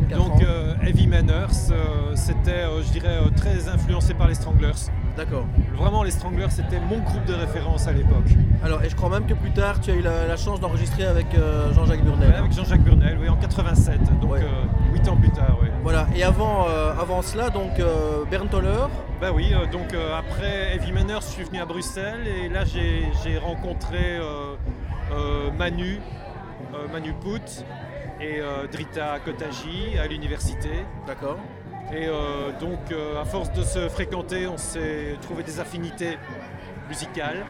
34 0.09 0.21
ans. 0.21 0.27
Donc 0.29 0.43
euh, 0.43 0.73
Heavy 0.83 1.07
Manners, 1.07 1.71
euh, 1.71 2.15
c'était, 2.15 2.65
je 2.85 2.91
dirais, 2.91 3.17
très 3.35 3.67
influencé 3.67 4.13
par 4.13 4.27
les 4.27 4.35
Stranglers. 4.35 4.71
D'accord. 5.17 5.45
Vraiment, 5.75 6.03
les 6.03 6.11
Stranglers, 6.11 6.49
c'était 6.49 6.79
mon 6.79 6.97
groupe 6.99 7.23
de 7.25 7.33
référence 7.33 7.87
à 7.87 7.93
l'époque. 7.93 8.27
Alors, 8.63 8.83
et 8.83 8.89
je 8.89 8.95
crois 8.95 9.09
même 9.09 9.25
que 9.25 9.33
plus 9.33 9.51
tard, 9.51 9.79
tu 9.79 9.91
as 9.91 9.93
eu 9.95 10.01
la, 10.01 10.25
la 10.27 10.35
chance 10.37 10.59
d'enregistrer 10.59 11.05
avec 11.05 11.27
euh, 11.35 11.71
Jean-Jacques 11.73 12.03
Burnel. 12.03 12.29
Ouais, 12.31 12.35
avec 12.35 12.51
Jean-Jacques 12.51 12.81
Burnel, 12.83 13.17
oui, 13.21 13.29
en 13.29 13.35
87, 13.37 14.19
donc 14.19 14.31
Ouais. 14.31 14.41
8 14.93 15.07
ans 15.07 15.15
plus 15.15 15.29
tard, 15.31 15.57
oui. 15.61 15.69
Voilà, 15.83 16.07
et 16.15 16.23
avant, 16.23 16.65
euh, 16.67 16.93
avant 16.99 17.21
cela, 17.21 17.49
donc 17.49 17.79
euh, 17.79 18.25
Bernd 18.29 18.49
Toller, 18.49 18.87
Bah 19.21 19.29
oui, 19.33 19.53
euh, 19.53 19.65
donc 19.71 19.93
euh, 19.93 20.17
après 20.17 20.75
Heavy 20.75 20.91
Manners, 20.91 21.19
je 21.21 21.27
suis 21.27 21.43
venu 21.43 21.59
à 21.61 21.65
Bruxelles 21.65 22.27
et 22.27 22.49
là 22.49 22.63
j'ai 22.65 23.37
rencontré 23.37 24.17
euh, 24.17 24.55
euh, 25.13 25.51
Manu, 25.57 25.99
euh, 26.73 26.87
Manu 26.91 27.13
Pout 27.13 27.63
et 28.19 28.39
euh, 28.41 28.65
Drita 28.71 29.19
Kotaji 29.23 29.97
à 30.01 30.07
l'université. 30.07 30.69
d'accord. 31.07 31.37
Et 31.93 32.07
euh, 32.07 32.51
donc 32.59 32.79
euh, 32.91 33.21
à 33.21 33.25
force 33.25 33.51
de 33.51 33.61
se 33.61 33.87
fréquenter, 33.89 34.47
on 34.47 34.57
s'est 34.57 35.17
trouvé 35.21 35.43
des 35.43 35.59
affinités 35.59 36.17
musicales. 36.89 37.45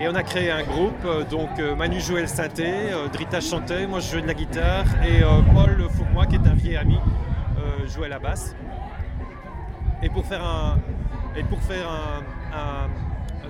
Et 0.00 0.08
on 0.08 0.14
a 0.14 0.22
créé 0.22 0.50
un 0.50 0.62
groupe, 0.62 1.04
euh, 1.04 1.24
donc 1.24 1.50
Manu 1.76 2.00
jouait 2.00 2.20
le 2.20 2.28
synthé, 2.28 2.72
Drita 3.12 3.40
chantait, 3.40 3.86
moi 3.86 3.98
je 3.98 4.12
jouais 4.12 4.22
de 4.22 4.28
la 4.28 4.34
guitare 4.34 4.86
et 5.04 5.22
Paul 5.52 5.88
Fouquemois, 5.90 6.26
qui 6.26 6.36
est 6.36 6.46
un 6.46 6.54
vieil 6.54 6.76
ami, 6.76 6.98
jouait 7.86 8.08
la 8.08 8.18
basse. 8.18 8.54
Et 10.02 10.08
pour 10.08 10.24
faire 10.24 10.44
un, 10.44 10.78
et 11.36 11.42
pour 11.42 11.60
faire 11.60 11.90
un, 11.90 12.88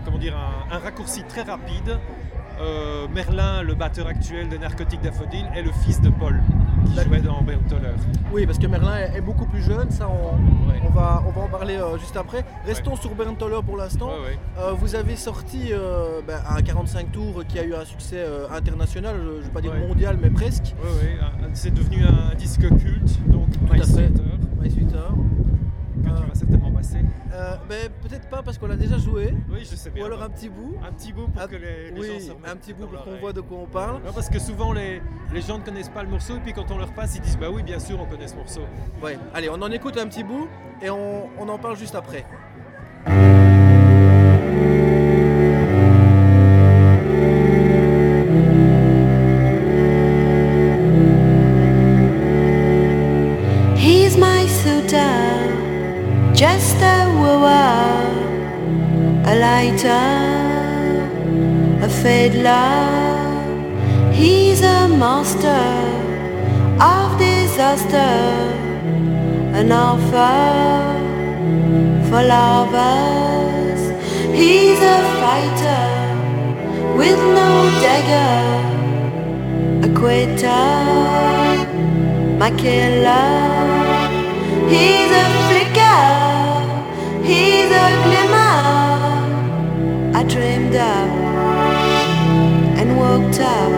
comment 0.05 0.19
dire, 0.19 0.37
un, 0.71 0.79
raccourci 0.79 1.25
très 1.25 1.43
rapide, 1.43 1.99
Merlin, 3.15 3.63
le 3.63 3.75
batteur 3.75 4.07
actuel 4.07 4.49
de 4.49 4.57
Narcotique 4.57 5.03
Daffodil, 5.03 5.47
est 5.55 5.63
le 5.63 5.73
fils 5.73 6.01
de 6.01 6.09
Paul, 6.09 6.41
qui 6.89 7.05
jouait 7.05 7.21
dans. 7.21 7.39
Oui, 8.33 8.45
parce 8.47 8.59
que 8.59 8.67
Merlin 8.67 8.97
est, 8.97 9.19
est 9.19 9.21
beaucoup 9.21 9.47
plus 9.47 9.63
jeune, 9.63 9.91
ça 9.91 10.09
on, 10.09 10.69
Ouais. 10.69 10.81
on 10.87 10.91
va, 10.91 11.23
on 11.27 11.31
va 11.31 11.41
en 11.43 11.49
parler 11.49 11.77
euh, 11.77 11.97
juste 11.99 12.17
après. 12.17 12.45
Restons 12.67 12.97
sur 12.97 13.15
Bernd 13.15 13.37
Toller 13.39 13.61
pour 13.65 13.77
l'instant. 13.77 14.09
Ouais, 14.09 14.31
ouais. 14.31 14.39
Euh, 14.59 14.73
vous 14.73 14.95
avez 14.95 15.17
sorti 15.17 15.69
euh, 15.73 16.21
ben, 16.27 16.39
un 16.49 16.61
45 16.63 17.11
tours 17.13 17.43
qui 17.49 17.59
a 17.59 17.65
eu 17.65 17.75
un 17.75 17.85
succès 17.85 18.23
international, 18.55 19.17
je 19.19 19.39
ne 19.39 19.43
vais 19.43 19.49
pas 19.51 19.61
dire 19.61 19.73
Ouais. 19.73 19.87
mondial, 19.87 20.19
mais 20.21 20.31
presque. 20.31 20.75
Oui, 20.83 21.09
c'est 21.55 21.73
devenu 21.73 22.05
un 22.05 22.35
disque 22.35 22.69
culte, 22.79 23.19
donc 23.31 23.49
que 23.51 23.57
Euh, 26.07 26.11
tu 26.23 26.29
vas 26.29 26.35
certainement 26.35 26.68
Euh, 27.33 27.57
ben, 27.69 27.91
Peut-être 28.03 28.29
pas 28.29 28.43
parce 28.43 28.57
qu'on 28.59 28.67
l'a 28.69 28.77
déjà 28.77 28.97
joué, 28.99 29.35
Oui, 29.51 29.61
je 29.71 29.77
sais 29.77 29.91
bien. 29.91 30.03
ou 30.03 30.07
alors 30.07 30.23
un 30.23 30.31
petit 30.31 30.49
bout. 30.49 30.77
Un 30.87 30.93
petit 30.93 31.13
bout 31.13 31.29
pour 31.29 31.43
Un- 31.43 31.47
que 31.47 31.57
les, 31.57 31.91
les 31.91 32.01
oui, 32.01 32.07
gens 32.09 32.27
se 32.27 32.31
remettent 32.33 32.51
un 32.51 32.57
petit 32.57 32.73
bout 32.73 32.87
pour 32.87 33.03
qu'on 33.05 33.17
voit 33.19 33.33
de 33.33 33.41
quoi 33.41 33.59
on 33.59 33.67
parle. 33.67 34.03
Non, 34.05 34.13
parce 34.15 34.29
que 34.29 34.39
souvent 34.39 34.73
les, 34.73 35.03
les 35.33 35.41
gens 35.43 35.59
ne 35.59 35.63
connaissent 35.65 35.89
pas 35.91 36.03
le 36.03 36.09
morceau 36.09 36.37
et 36.37 36.41
puis 36.41 36.53
quand 36.53 36.71
on 36.71 36.79
leur 36.79 36.93
passe, 36.93 37.17
ils 37.17 37.21
disent 37.21 37.39
bah 37.39 37.49
oui, 37.53 37.63
bien 37.63 37.79
sûr, 37.79 38.01
on 38.01 38.07
connaît 38.07 38.29
ce 38.29 38.35
morceau. 38.37 38.63
Ouais. 39.03 39.19
Allez, 39.35 39.49
on 39.51 39.61
en 39.61 39.71
écoute 39.71 39.97
un 39.99 40.07
petit 40.09 40.25
bout 40.25 40.49
et 40.81 40.91
on, 40.91 41.29
on 41.39 41.49
en 41.49 41.59
parle 41.59 41.77
juste 41.77 41.95
après. 41.95 42.25
A 59.85 59.89
lighter, 59.89 61.15
a 61.83 61.89
fiddler. 61.89 62.79
He's 64.13 64.61
a 64.63 64.89
master 64.89 65.67
of 66.81 67.19
disaster, 67.19 68.15
an 69.55 69.73
offer 69.73 70.97
for 72.09 72.23
lovers. 72.23 73.81
He's 74.35 74.81
a 74.81 75.01
fighter 75.21 75.87
with 76.97 77.19
no 77.19 77.71
dagger, 77.81 78.39
a 79.87 79.89
quitter 79.95 81.09
my 82.39 82.51
killer. 82.53 83.29
He's 84.69 85.11
a 85.11 85.27
flicker, 85.47 86.05
he's 87.25 87.71
a 87.71 87.98
dreamed 90.29 90.77
up 90.77 91.09
and 92.79 92.97
woke 92.97 93.41
up, 93.41 93.73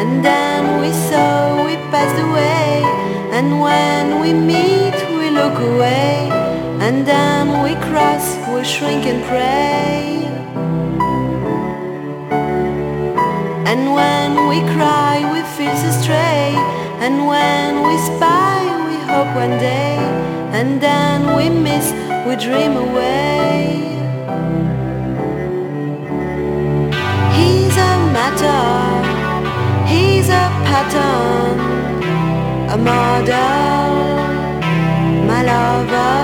and 0.00 0.24
then 0.24 0.80
we 0.80 0.90
saw 0.92 1.64
we 1.64 1.76
passed 1.90 2.18
away. 2.20 2.82
And 3.32 3.60
when 3.60 4.20
we 4.20 4.32
meet, 4.32 4.96
we 5.18 5.30
look 5.30 5.58
away. 5.72 6.28
and 6.80 7.06
then 7.06 7.62
we 7.64 7.74
cross, 7.88 8.36
we 8.52 8.64
shrink 8.64 9.04
and 9.04 9.22
pray. 9.24 10.24
And 13.70 13.92
when 13.98 14.48
we 14.48 14.60
cry, 14.74 15.16
we 15.32 15.40
feel 15.56 15.76
so 15.76 15.90
stray. 16.00 16.54
And 17.04 17.26
when 17.26 17.82
we 17.86 17.94
spy, 17.98 18.60
we 18.88 18.96
hope 19.12 19.34
one 19.34 19.58
day. 19.58 19.98
And 20.58 20.80
then 20.80 21.36
we 21.36 21.50
miss, 21.50 21.92
we 22.26 22.36
dream 22.36 22.76
away. 22.76 23.87
Matter, 28.18 28.64
he's 29.90 30.28
a 30.28 30.46
pattern, 30.68 31.56
a 32.74 32.76
model, 32.88 33.92
my 35.28 35.40
lover. 35.50 36.16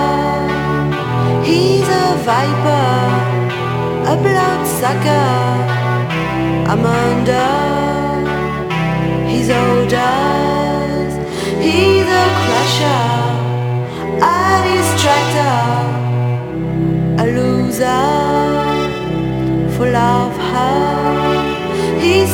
He's 1.47 1.87
a 2.03 2.07
viper, 2.27 2.95
a 4.11 4.15
bloodsucker. 4.25 5.31
I'm 6.71 6.83
under 7.03 7.51
his 9.31 9.47
orders. 9.67 11.13
He's 11.65 12.09
a 12.23 12.27
crusher, 12.43 13.07
a 14.33 14.37
distractor, 14.67 15.63
a 17.23 17.25
loser, 17.37 18.05
full 19.75 19.95
of 19.95 20.31
her. 20.51 20.94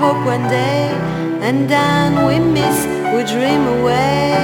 hope 0.00 0.24
one 0.24 0.46
day. 0.48 0.88
And 1.46 1.68
then 1.68 2.26
we 2.28 2.38
miss, 2.38 2.78
we 3.14 3.20
dream 3.34 3.62
away. 3.78 4.34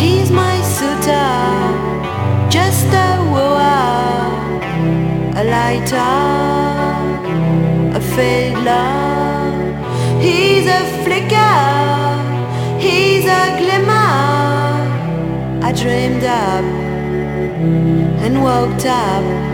He's 0.00 0.30
my 0.30 0.56
suitor, 0.74 1.30
just 2.50 2.86
a 3.06 3.10
wooer 3.32 4.30
a 5.40 5.44
lighter, 5.44 6.16
a 7.98 8.00
fiddler. 8.14 8.90
He's 10.20 10.66
a 10.66 10.82
flicker, 11.02 11.56
he's 12.78 13.24
a 13.24 13.44
glimmer. 13.60 14.10
I 15.66 15.72
dreamed 15.72 16.24
up 16.24 16.64
and 18.24 18.42
woke 18.42 18.84
up. 18.84 19.49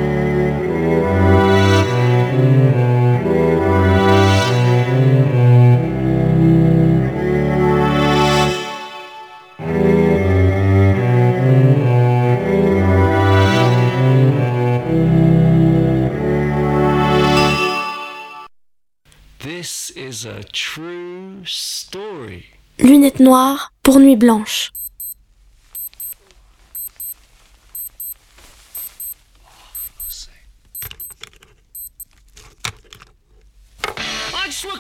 Lunettes 22.79 23.21
noires 23.21 23.73
pour 23.83 23.99
nuit 23.99 24.17
blanche. 24.17 24.73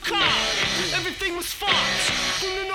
car. 0.07 0.23
Everything 0.95 1.37
was 1.37 1.53
fucked. 1.53 2.66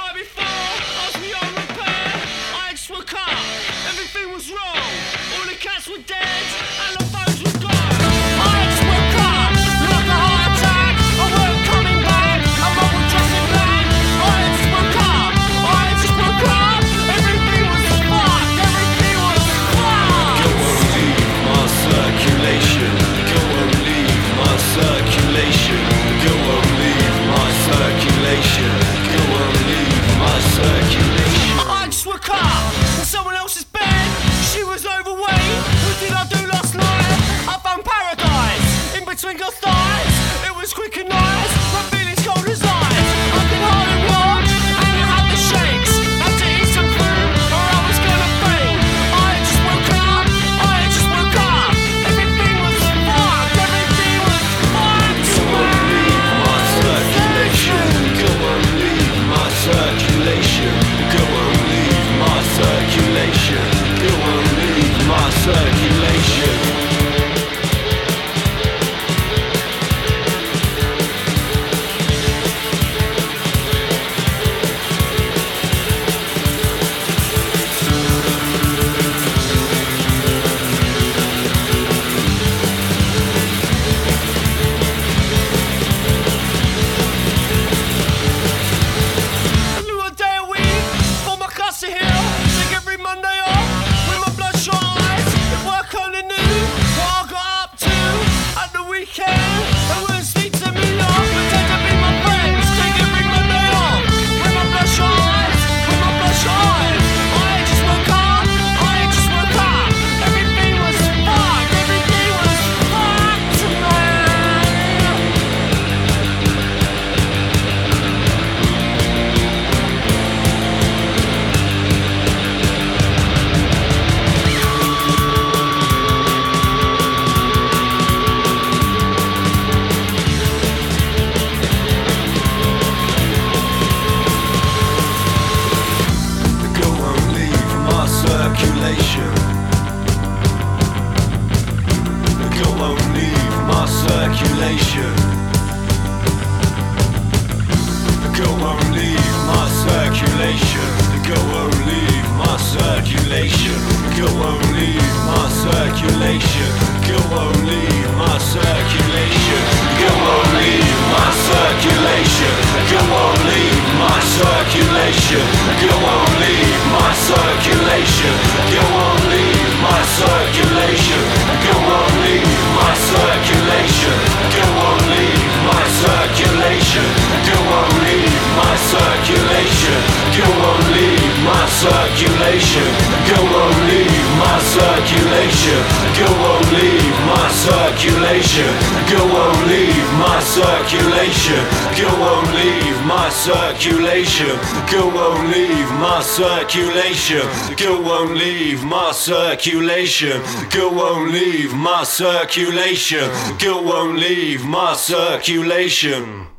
won't 198.32 198.44
leave 198.46 198.84
my 198.86 199.12
circulation. 199.12 200.41
Guilt 200.70 200.94
won't 200.94 201.34
leave 201.34 201.74
my 201.74 202.04
circulation. 202.04 203.30
Guilt 203.58 203.84
won't 203.84 204.17
leave 204.17 204.63
my 204.63 204.94
circulation. 204.94 206.51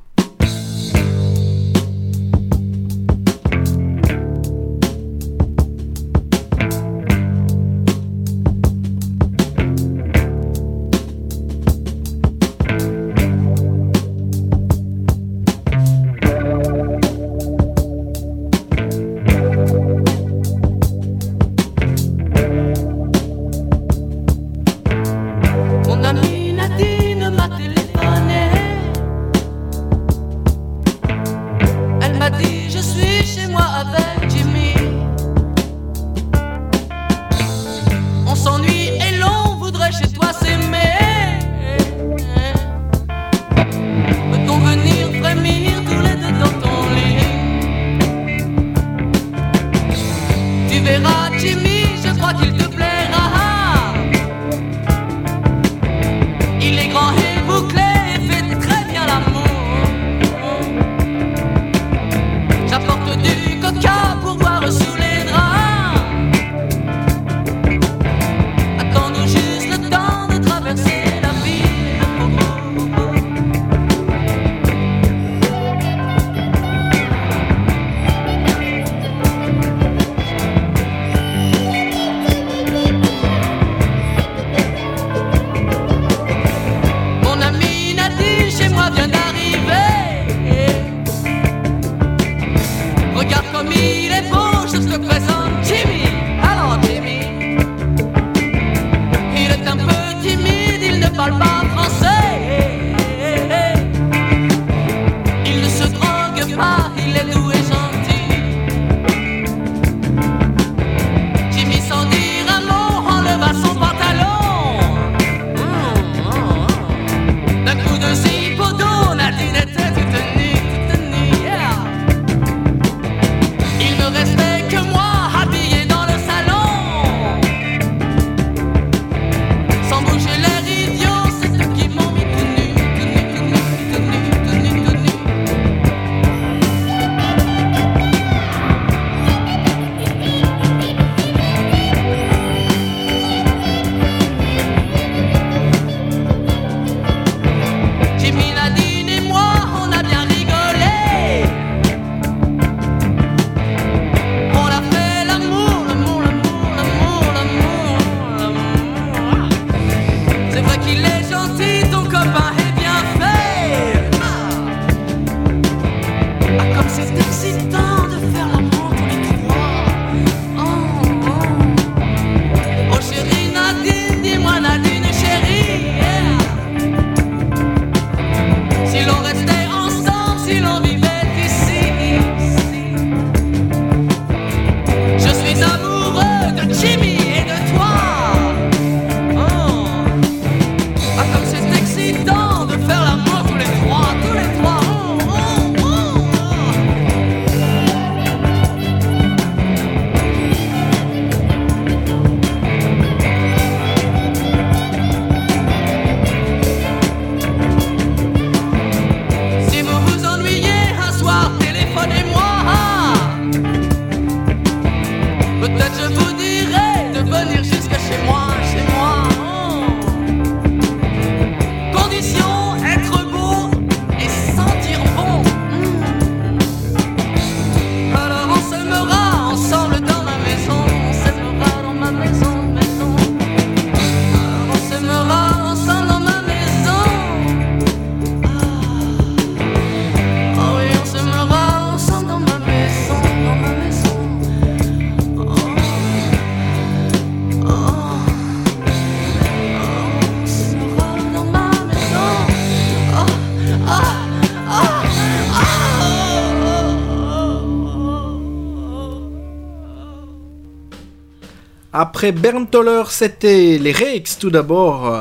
Après 262.03 262.33
Bernd 262.33 262.69
Toller, 262.69 263.05
c'était 263.11 263.79
les 263.79 263.93
Rex 263.93 264.37
tout 264.37 264.51
d'abord. 264.51 265.07
euh, 265.07 265.21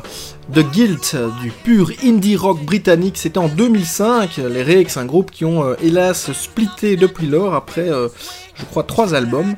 de 0.49 0.63
Guilt, 0.63 1.15
du 1.39 1.51
pur 1.51 1.91
indie 2.03 2.35
rock 2.35 2.65
britannique, 2.65 3.19
c'était 3.19 3.37
en 3.37 3.49
2005. 3.49 4.37
Les 4.37 4.63
Rex, 4.63 4.97
un 4.97 5.05
groupe 5.05 5.29
qui 5.29 5.45
ont 5.45 5.63
euh, 5.63 5.75
hélas 5.83 6.31
splitté 6.33 6.95
depuis 6.95 7.27
lors 7.27 7.53
après, 7.53 7.87
euh, 7.87 8.07
je 8.55 8.65
crois, 8.65 8.81
trois 8.81 9.13
albums. 9.13 9.53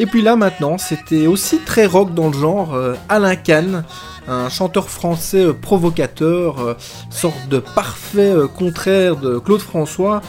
Et 0.00 0.06
puis 0.06 0.20
là 0.20 0.34
maintenant, 0.34 0.76
c'était 0.76 1.28
aussi 1.28 1.58
très 1.58 1.86
rock 1.86 2.12
dans 2.12 2.26
le 2.26 2.36
genre. 2.36 2.76
Alain 3.08 3.36
Kahn, 3.36 3.84
un 4.26 4.48
chanteur 4.48 4.90
français 4.90 5.46
provocateur, 5.54 6.76
sorte 7.08 7.48
de 7.48 7.60
parfait 7.60 8.34
contraire 8.58 9.14
de 9.14 9.38
Claude 9.38 9.60
François. 9.60 10.22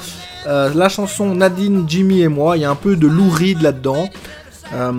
La 0.45 0.89
chanson 0.89 1.33
Nadine, 1.33 1.85
Jimmy 1.87 2.21
et 2.21 2.27
moi, 2.27 2.57
il 2.57 2.61
y 2.61 2.65
a 2.65 2.69
un 2.69 2.75
peu 2.75 2.95
de 2.95 3.07
Lou 3.07 3.31
Reed 3.31 3.63
là-dedans. 3.63 4.07
Euh, 4.75 4.91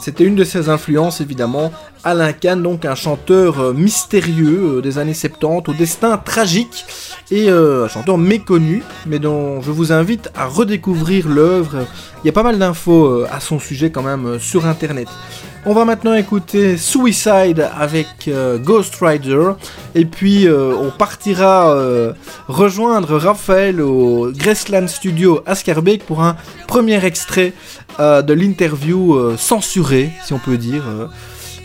C'était 0.00 0.24
une 0.24 0.36
de 0.36 0.44
ses 0.44 0.68
influences 0.68 1.20
évidemment. 1.20 1.72
Alain 2.04 2.32
Kahn, 2.32 2.62
donc 2.62 2.84
un 2.84 2.94
chanteur 2.94 3.60
euh, 3.60 3.72
mystérieux 3.72 4.76
euh, 4.76 4.82
des 4.82 4.98
années 4.98 5.14
70, 5.14 5.70
au 5.70 5.74
destin 5.74 6.16
tragique 6.18 6.84
et 7.30 7.48
un 7.48 7.88
chanteur 7.88 8.18
méconnu, 8.18 8.82
mais 9.06 9.18
dont 9.18 9.62
je 9.62 9.70
vous 9.70 9.92
invite 9.92 10.30
à 10.36 10.46
redécouvrir 10.46 11.26
l'œuvre. 11.28 11.86
Il 12.22 12.26
y 12.26 12.28
a 12.28 12.32
pas 12.32 12.42
mal 12.42 12.58
d'infos 12.58 13.24
à 13.30 13.40
son 13.40 13.58
sujet 13.58 13.90
quand 13.90 14.02
même 14.02 14.38
sur 14.38 14.66
internet. 14.66 15.08
On 15.66 15.72
va 15.72 15.86
maintenant 15.86 16.14
écouter 16.14 16.76
Suicide 16.76 17.66
avec 17.78 18.30
Ghost 18.62 18.94
Rider 19.00 19.52
et 19.94 20.04
puis 20.04 20.46
on 20.48 20.90
partira 20.90 21.74
rejoindre 22.48 23.16
Raphaël 23.16 23.80
au 23.80 24.30
Graceland 24.30 24.88
Studio 24.88 25.42
à 25.46 25.54
pour 26.06 26.22
un 26.22 26.36
premier 26.66 27.02
extrait 27.04 27.54
euh, 28.00 28.22
de 28.22 28.32
l'interview 28.32 29.14
euh, 29.14 29.36
censurée, 29.36 30.10
si 30.24 30.32
on 30.32 30.38
peut 30.38 30.56
dire. 30.58 30.84
euh. 30.88 31.06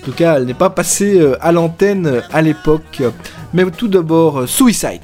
En 0.02 0.06
tout 0.06 0.12
cas, 0.12 0.38
elle 0.38 0.46
n'est 0.46 0.54
pas 0.54 0.70
passée 0.70 1.22
à 1.42 1.52
l'antenne 1.52 2.22
à 2.32 2.42
l'époque. 2.42 3.02
Mais 3.54 3.66
tout 3.70 3.90
d'abord, 3.90 4.48
Suicide. 4.48 5.02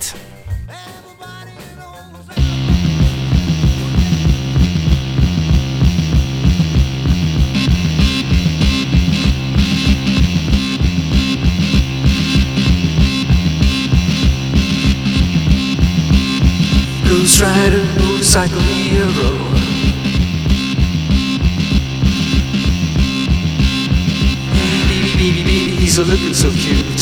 Baby, 25.96 26.08
he's 26.08 26.08
a 26.08 26.12
looking 26.12 26.34
so 26.34 26.50
cute. 26.52 27.00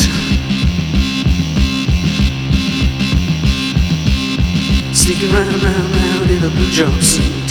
Sneaking 4.96 5.32
round, 5.34 5.64
round, 5.64 5.96
round 5.96 6.30
in 6.30 6.44
a 6.44 6.50
blue 6.50 6.70
jumpsuit. 6.70 7.50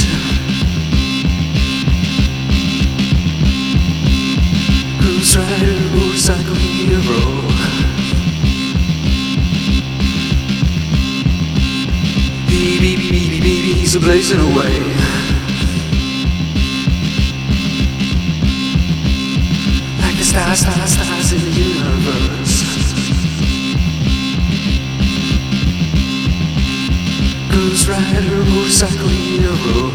Ghost 5.01 5.37
Rider, 5.37 5.81
motorcycle 5.97 6.55
hero. 6.55 7.43
Baby, 12.47 12.97
baby, 12.97 13.11
baby, 13.11 13.41
baby, 13.41 13.73
he's 13.73 13.95
a 13.97 14.01
blazing 14.01 14.41
away. 14.41 15.22
Stars, 20.33 20.61
stars, 20.61 20.93
stars 20.93 21.33
in 21.33 21.41
the 21.41 21.51
universe. 21.51 22.63
Ghost 27.53 27.87
Rider, 27.87 28.43
motorcycle 28.51 29.09
hero. 29.09 29.91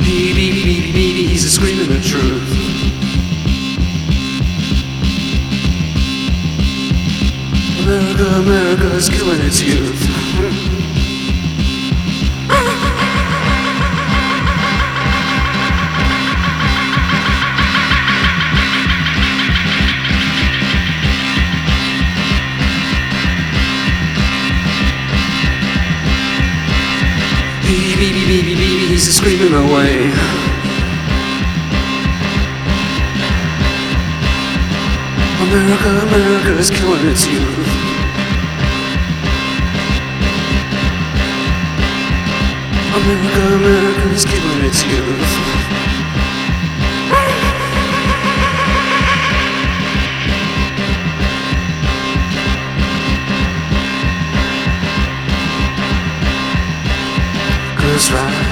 Baby, 0.00 0.32
baby, 0.32 0.62
baby, 0.62 0.92
baby, 0.92 1.26
he's 1.26 1.52
screaming 1.52 1.88
the 1.88 2.00
truth. 2.00 2.48
America, 7.82 8.24
America 8.40 8.96
is 8.96 9.10
killing 9.10 9.40
its 9.42 9.60
youth. 9.60 10.01
He's 28.92 29.16
screaming 29.16 29.54
away. 29.54 30.12
America, 35.40 35.88
America 36.06 36.58
is 36.58 36.70
killing 36.70 37.06
its 37.06 37.26
youth. 37.26 37.81
America, 42.94 43.54
America's 43.54 44.24
killing 44.26 44.64
its 44.66 44.84
youth. 44.84 45.32
Cause 57.78 58.12
right 58.12 58.51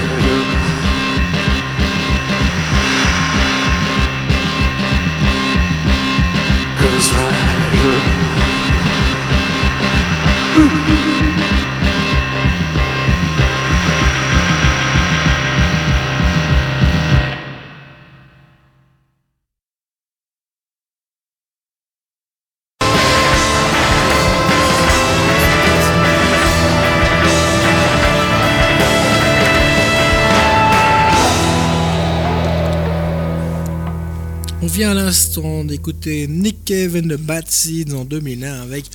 vient 34.80 34.92
à 34.92 34.94
l'instant 34.94 35.62
d'écouter 35.62 36.26
Nick 36.26 36.64
Cave 36.64 36.96
and 36.96 37.08
the 37.08 37.20
Bad 37.20 37.46
Seeds 37.50 37.92
en 37.92 38.06
2001 38.06 38.62
avec 38.62 38.86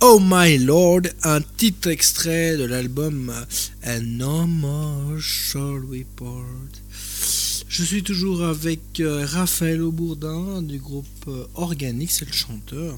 Oh 0.00 0.20
My 0.22 0.56
Lord, 0.56 1.00
un 1.24 1.40
titre 1.40 1.90
extrait 1.90 2.56
de 2.56 2.62
l'album 2.62 3.32
And 3.84 4.02
No 4.02 4.46
More 4.46 5.18
Shall 5.18 5.84
We 5.88 6.04
Part. 6.14 6.44
Je 7.66 7.82
suis 7.82 8.04
toujours 8.04 8.44
avec 8.44 9.00
euh, 9.00 9.26
Raphaël 9.26 9.82
Aubourdin 9.82 10.62
du 10.62 10.78
groupe 10.78 11.06
euh, 11.26 11.44
Organic, 11.56 12.12
c'est 12.12 12.24
le 12.26 12.32
chanteur. 12.32 12.96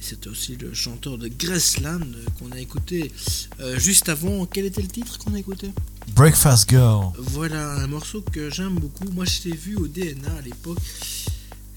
C'est 0.00 0.26
aussi 0.26 0.56
le 0.56 0.74
chanteur 0.74 1.16
de 1.16 1.28
Graceland 1.28 2.00
qu'on 2.40 2.50
a 2.50 2.58
écouté 2.58 3.12
euh, 3.60 3.78
juste 3.78 4.08
avant. 4.08 4.46
Quel 4.46 4.64
était 4.64 4.82
le 4.82 4.88
titre 4.88 5.16
qu'on 5.18 5.32
a 5.32 5.38
écouté? 5.38 5.70
Breakfast 6.08 6.70
Girl. 6.70 7.12
Voilà, 7.18 7.74
un 7.74 7.86
morceau 7.86 8.20
que 8.20 8.50
j'aime 8.50 8.80
beaucoup. 8.80 9.08
Moi, 9.12 9.26
je 9.26 9.48
l'ai 9.48 9.56
vu 9.56 9.76
au 9.76 9.86
DNA 9.86 10.34
à 10.36 10.40
l'époque. 10.40 10.78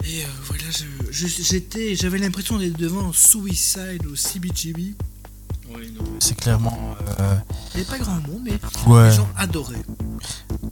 Et 0.04 0.24
euh, 0.24 0.28
voilà, 0.46 0.64
je- 0.72 1.12
je- 1.12 1.28
j'étais, 1.44 1.96
j'avais 1.96 2.18
l'impression 2.18 2.58
d'être 2.58 2.78
devant 2.78 3.12
Suicide 3.14 4.06
au 4.12 4.16
CBGB. 4.16 4.96
C'est 6.20 6.36
clairement. 6.36 6.96
euh, 7.20 7.36
Il 7.74 7.78
n'y 7.82 7.82
avait 7.88 7.98
pas 7.98 8.04
grand 8.04 8.16
monde, 8.16 8.42
mais 8.44 8.60
Ouais. 8.88 9.10
les 9.10 9.16
gens 9.16 9.30
adoraient. 9.38 9.82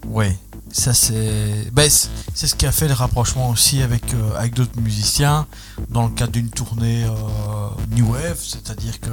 Ouais, 0.05 0.37
ça 0.71 0.93
c'est. 0.93 1.69
Ben, 1.71 1.89
c'est 1.89 2.47
ce 2.47 2.53
qui 2.55 2.65
a 2.65 2.71
fait 2.73 2.87
le 2.89 2.93
rapprochement 2.93 3.49
aussi 3.49 3.81
avec, 3.81 4.13
euh, 4.13 4.35
avec 4.35 4.53
d'autres 4.55 4.79
musiciens 4.81 5.47
dans 5.89 6.07
le 6.07 6.13
cadre 6.13 6.33
d'une 6.33 6.49
tournée 6.49 7.05
euh, 7.05 7.69
New 7.91 8.11
Wave, 8.11 8.39
c'est-à-dire 8.41 8.99
que 8.99 9.09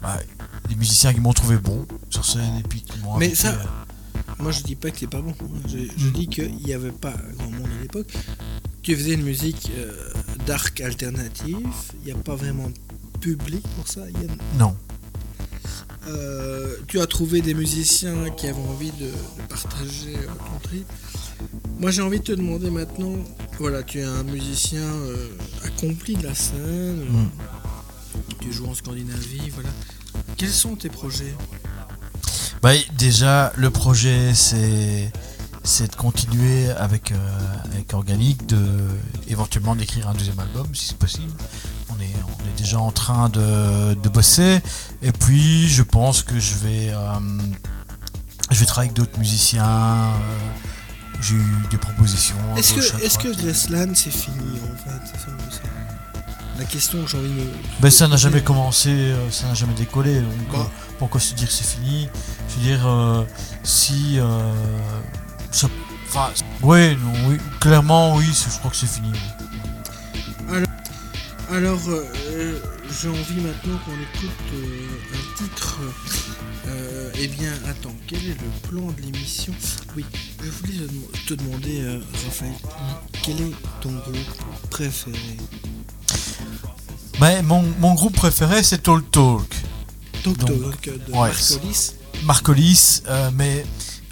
bah, 0.00 0.18
les 0.70 0.74
musiciens 0.76 1.12
qui 1.12 1.20
m'ont 1.20 1.34
trouvé 1.34 1.58
bon 1.58 1.86
sur 2.08 2.24
scène 2.24 2.56
et 2.58 2.62
puis 2.62 2.80
qui 2.82 2.98
m'ont. 3.00 3.18
Mais 3.18 3.26
invité, 3.26 3.42
ça- 3.42 3.50
euh, 3.52 4.32
Moi, 4.38 4.52
je 4.52 4.62
dis 4.62 4.74
pas 4.74 4.90
que 4.90 4.98
c'est 4.98 5.06
pas 5.06 5.20
bon. 5.20 5.34
Je, 5.68 5.78
je 5.96 6.08
dis 6.08 6.26
qu'il 6.28 6.56
n'y 6.56 6.72
avait 6.72 6.92
pas 6.92 7.12
grand 7.38 7.50
monde 7.50 7.68
à 7.78 7.82
l'époque. 7.82 8.12
Tu 8.86 8.94
faisais 8.94 9.14
une 9.14 9.24
musique 9.24 9.72
euh, 9.76 9.92
dark 10.46 10.80
alternative. 10.80 11.56
Il 12.00 12.04
n'y 12.04 12.12
a 12.12 12.22
pas 12.22 12.36
vraiment 12.36 12.68
de 12.70 13.18
public 13.18 13.66
pour 13.74 13.88
ça. 13.88 14.02
A- 14.02 14.56
Non. 14.58 14.76
euh, 16.06 16.76
tu 16.86 17.00
as 17.00 17.06
trouvé 17.08 17.42
des 17.42 17.52
musiciens 17.54 18.30
qui 18.36 18.46
avaient 18.46 18.60
envie 18.60 18.92
de, 18.92 19.06
de 19.06 19.48
partager 19.48 20.14
euh, 20.14 20.26
ton 20.28 20.68
trip. 20.68 20.86
Moi 21.80 21.90
j'ai 21.90 22.02
envie 22.02 22.20
de 22.20 22.24
te 22.26 22.32
demander 22.32 22.70
maintenant, 22.70 23.12
voilà, 23.58 23.82
tu 23.82 23.98
es 23.98 24.04
un 24.04 24.22
musicien 24.22 24.82
euh, 24.84 25.30
accompli 25.64 26.14
de 26.14 26.22
la 26.22 26.34
scène, 26.36 27.06
Mm. 27.10 27.28
tu 28.40 28.52
joues 28.52 28.66
en 28.68 28.74
Scandinavie, 28.74 29.50
voilà. 29.52 29.68
Quels 30.36 30.48
sont 30.52 30.76
tes 30.76 30.90
projets? 30.90 31.34
Bah, 32.62 32.70
déjà, 32.96 33.52
le 33.56 33.70
projet, 33.70 34.32
c'est 34.32 35.10
c'est 35.66 35.90
de 35.90 35.96
continuer 35.96 36.70
avec, 36.70 37.10
euh, 37.12 37.16
avec 37.64 37.92
Organique, 37.92 38.46
de 38.46 38.64
éventuellement 39.28 39.74
d'écrire 39.74 40.08
un 40.08 40.14
deuxième 40.14 40.38
album, 40.38 40.66
si 40.74 40.86
c'est 40.86 40.96
possible. 40.98 41.32
On 41.90 42.00
est, 42.00 42.14
on 42.24 42.42
est 42.48 42.56
déjà 42.58 42.78
en 42.78 42.92
train 42.92 43.28
de, 43.28 43.94
de 43.94 44.08
bosser. 44.08 44.60
Et 45.02 45.10
puis, 45.12 45.68
je 45.68 45.82
pense 45.82 46.22
que 46.22 46.38
je 46.38 46.54
vais, 46.54 46.90
euh, 46.90 47.18
je 48.50 48.60
vais 48.60 48.66
travailler 48.66 48.90
avec 48.90 48.96
d'autres 48.96 49.18
musiciens. 49.18 49.64
euh, 49.66 50.12
J'ai 51.20 51.34
eu 51.34 51.66
des 51.70 51.78
propositions. 51.78 52.36
Est-ce 52.56 52.74
que, 52.74 53.02
est-ce 53.04 53.18
que. 53.18 53.34
Graceland 53.34 53.92
c'est 53.94 54.10
fini 54.12 54.36
en 54.62 54.76
fait? 54.76 55.26
La 56.58 56.64
question 56.64 57.02
que 57.02 57.10
j'ai 57.10 57.18
envie 57.18 57.28
de. 57.28 57.50
Ben, 57.80 57.90
ça 57.90 58.06
n'a 58.08 58.16
jamais 58.16 58.42
commencé, 58.42 58.88
euh, 58.90 59.30
ça 59.30 59.48
n'a 59.48 59.54
jamais 59.54 59.74
décollé. 59.74 60.20
Donc, 60.20 60.32
Bah. 60.52 60.70
pourquoi 60.98 61.20
se 61.20 61.34
dire 61.34 61.48
que 61.48 61.52
c'est 61.52 61.66
fini? 61.66 62.08
Je 62.48 62.54
veux 62.54 62.62
dire, 62.62 63.26
si. 63.64 64.18
Euh, 65.64 65.68
ça- 65.68 65.68
Enfin, 66.08 66.30
oui, 66.62 66.96
clairement, 67.60 68.14
oui, 68.16 68.24
je 68.26 68.58
crois 68.58 68.70
que 68.70 68.76
c'est 68.76 68.86
fini. 68.86 69.12
Alors, 71.50 71.78
euh, 71.88 72.58
j'ai 73.00 73.08
envie 73.08 73.40
maintenant 73.40 73.78
qu'on 73.84 73.92
écoute 73.92 74.30
euh, 74.54 74.88
un 75.14 75.36
titre. 75.44 75.78
Euh, 76.68 77.10
eh 77.20 77.28
bien, 77.28 77.52
attends, 77.68 77.94
quel 78.08 78.18
est 78.18 78.36
le 78.40 78.68
plan 78.68 78.86
de 78.92 79.00
l'émission? 79.02 79.52
Oui, 79.96 80.04
je 80.42 80.50
voulais 80.50 80.72
te, 80.86 80.92
dem- 80.92 81.02
te 81.28 81.34
demander, 81.34 81.80
euh, 81.82 82.00
Raphaël, 82.24 82.52
quel 83.22 83.40
est 83.40 83.52
ton 83.80 83.90
groupe 83.92 84.68
préféré? 84.70 85.16
Ben, 87.20 87.44
mon, 87.44 87.62
mon 87.78 87.94
groupe 87.94 88.16
préféré, 88.16 88.62
c'est 88.62 88.82
Talk 88.82 89.08
Talk. 89.10 89.48
Talk 90.24 90.38
Talk 90.38 90.84
de 91.06 91.12
ouais, 91.12 91.28
Marcolis. 91.30 91.92
Marcolis, 92.24 93.02
euh, 93.08 93.30
mais 93.34 93.64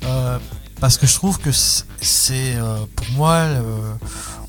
euh, 0.05 0.39
parce 0.81 0.99
que 0.99 1.07
je 1.07 1.15
trouve 1.15 1.39
que 1.39 1.51
c'est 1.53 2.55
euh, 2.57 2.85
pour 2.97 3.07
moi 3.13 3.47
le, 3.49 3.63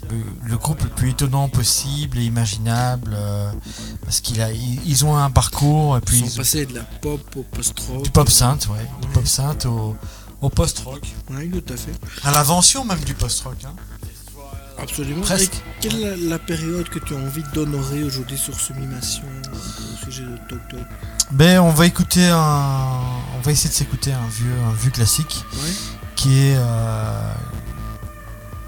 le- 0.10 0.24
le 0.50 0.58
groupe 0.58 0.82
le 0.84 0.90
plus 0.90 1.10
étonnant 1.12 1.50
possible 1.50 2.18
et 2.20 2.24
imaginable 2.26 3.12
euh, 3.16 3.52
parce 4.04 4.20
qu'il 4.22 4.42
a 4.42 4.52
ils, 4.52 4.80
ils 4.86 5.06
ont 5.06 5.16
un 5.18 5.30
parcours 5.32 5.98
et 5.98 6.02
puis 6.02 6.18
Ils 6.20 6.26
ils 6.26 6.30
sont 6.30 6.36
ont- 6.36 6.38
passés 6.38 6.66
de 6.66 6.76
la 6.76 6.82
pop 6.84 7.22
au 7.36 7.44
post-rock. 7.44 8.04
du 8.04 8.10
pop 8.12 8.30
synth, 8.30 8.68
ouais, 8.68 8.86
du 9.02 9.08
pop 9.10 9.26
synth 9.26 9.66
au, 9.66 9.96
au 10.42 10.50
post-rock, 10.50 11.08
Oui, 11.32 11.50
tout 11.50 11.74
à 11.74 11.78
fait. 11.78 11.94
à 12.24 12.32
l'invention 12.32 12.84
même 12.86 13.00
du 13.00 13.14
post-rock. 13.14 13.58
hein. 13.66 13.74
Absolument. 14.78 15.22
Presque. 15.22 15.54
Et 15.56 15.60
quelle 15.88 16.02
est 16.02 16.10
la, 16.18 16.30
la 16.32 16.40
période 16.40 16.90
que 16.90 17.00
tu 17.00 17.16
as 17.16 17.18
envie 17.18 17.44
d'honorer 17.54 18.04
aujourd'hui 18.04 18.38
sur 18.38 18.60
Sublimation 18.60 19.24
au 19.54 20.06
sujet 20.06 20.24
de 20.24 20.36
Talk 20.50 20.68
Talk 20.70 20.86
Ben, 21.32 21.60
on 21.62 21.70
va 21.72 21.86
écouter 21.86 22.28
un, 22.28 23.00
on 23.38 23.42
va 23.42 23.52
essayer 23.54 23.70
de 23.70 23.74
s'écouter 23.74 24.12
un 24.12 24.28
vieux, 24.28 24.54
un 24.70 24.74
vieux 24.74 24.92
classique 24.92 25.46
Ouais. 25.54 25.60
Qui 26.16 26.40
est, 26.50 26.56
euh, 26.58 27.34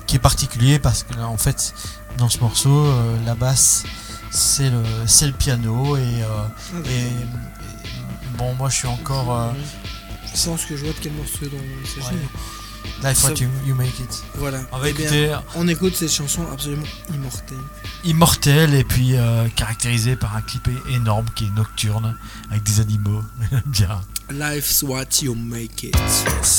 qui 0.06 0.16
est 0.16 0.20
particulier 0.20 0.80
parce 0.80 1.04
que 1.04 1.14
là, 1.16 1.28
en 1.28 1.38
fait, 1.38 1.74
dans 2.18 2.30
ce 2.30 2.40
morceau, 2.40 2.86
euh, 2.86 3.18
la 3.26 3.36
basse, 3.36 3.84
c'est 4.32 4.70
le, 4.70 4.84
c'est 5.06 5.28
le 5.28 5.34
piano 5.34 5.96
et, 5.98 6.02
euh, 6.02 6.28
Ah, 6.76 6.78
et, 6.90 6.92
et- 7.08 8.38
bon, 8.38 8.54
moi, 8.56 8.70
je 8.70 8.76
suis 8.76 8.88
encore 8.88 9.54
Je 10.36 10.46
pense 10.46 10.66
que 10.66 10.76
je 10.78 10.84
vois 10.86 10.94
de 10.94 11.00
quel 11.02 11.14
morceau 11.14 11.46
dont 11.46 11.58
il 11.82 11.88
s'agit. 12.04 12.16
Ouais. 12.16 13.10
Life 13.10 13.24
What 13.26 13.34
you, 13.36 13.50
You 13.66 13.76
Make 13.76 14.00
It. 14.00 14.24
Voilà. 14.36 14.60
On 14.72 14.78
va 14.80 14.90
Eh 14.90 14.94
bien, 14.94 15.06
écouter 15.06 15.38
on 15.56 15.68
écoute 15.68 15.96
cette 15.96 16.12
chanson 16.12 16.42
absolument 16.52 16.86
immortelle. 17.14 17.58
Immortel 18.06 18.74
et 18.74 18.84
puis 18.84 19.16
euh, 19.16 19.48
caractérisé 19.56 20.16
par 20.16 20.36
un 20.36 20.42
clip 20.42 20.68
énorme 20.90 21.26
qui 21.36 21.46
est 21.46 21.50
nocturne 21.56 22.16
avec 22.50 22.64
des 22.64 22.80
animaux. 22.80 23.24
Bien. 23.66 24.02
Life's 24.32 24.84
what 24.84 25.22
you 25.22 25.36
make 25.36 25.84
it. 25.84 25.96
Yes. 25.96 26.58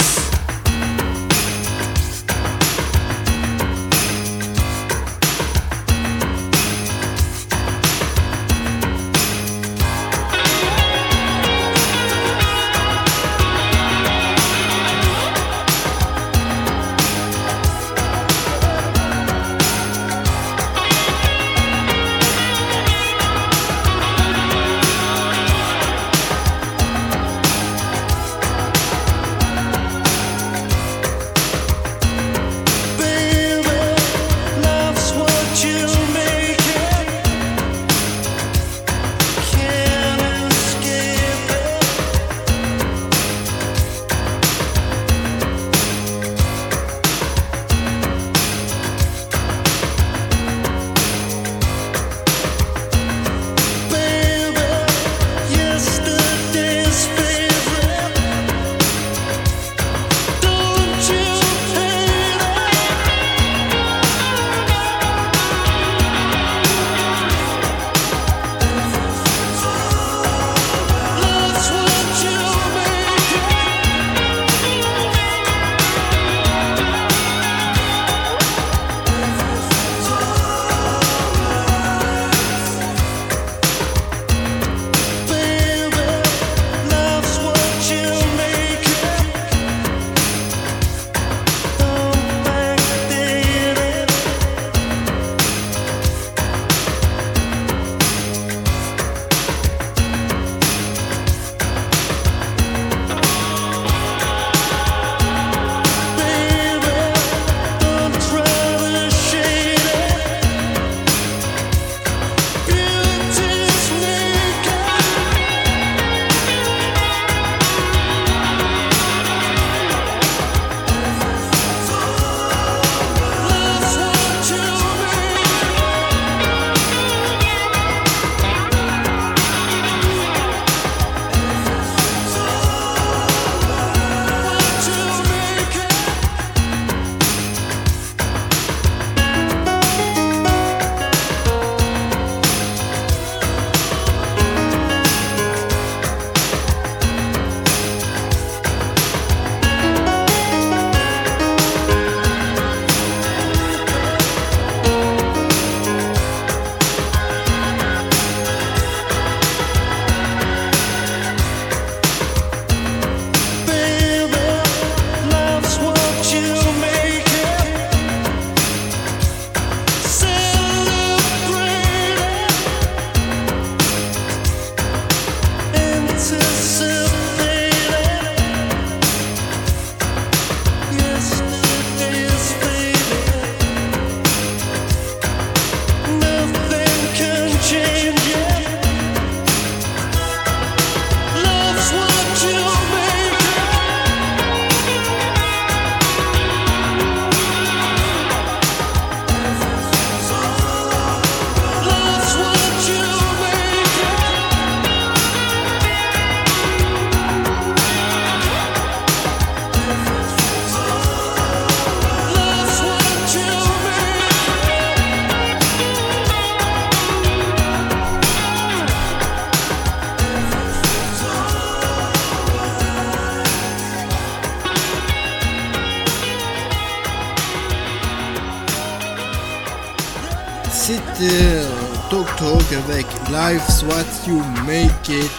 Life's 233.31 233.83
what 233.83 234.27
you 234.27 234.43
make 234.65 235.11
it. 235.11 235.38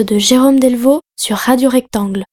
de 0.00 0.18
Jérôme 0.18 0.58
Delvaux 0.58 1.00
sur 1.18 1.36
Radio 1.36 1.68
Rectangle. 1.68 2.24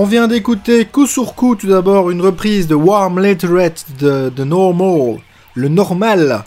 On 0.00 0.04
vient 0.04 0.28
d'écouter 0.28 0.84
coup 0.84 1.08
sur 1.08 1.34
coup 1.34 1.56
tout 1.56 1.66
d'abord 1.66 2.12
une 2.12 2.20
reprise 2.20 2.68
de 2.68 2.76
Warm 2.76 3.18
Letterette 3.18 3.84
de, 3.98 4.28
de 4.28 4.44
Normal, 4.44 5.18
le 5.54 5.68
normal, 5.68 6.44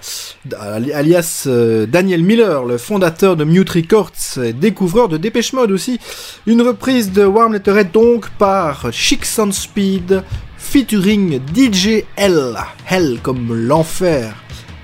alias 0.93 1.43
euh, 1.47 1.86
Daniel 1.86 2.24
Miller, 2.24 2.64
le 2.64 2.78
fondateur 2.78 3.36
de 3.36 3.43
Mute 3.43 3.72
Records, 3.72 4.39
découvreur 4.56 5.10
de 5.10 5.18
Dépêche 5.18 5.52
Mode 5.52 5.72
aussi. 5.72 5.99
Une 6.47 6.62
reprise 6.62 7.12
de 7.12 7.26
Warm 7.26 7.52
Letterette 7.52 7.91
donc 7.91 8.30
par 8.30 8.88
Chic 8.93 9.26
Sound 9.26 9.52
Speed 9.52 10.24
featuring 10.58 11.41
DJ 11.54 12.06
Hell, 12.16 12.56
Hell 12.89 13.20
comme 13.22 13.54
l'enfer, 13.54 14.34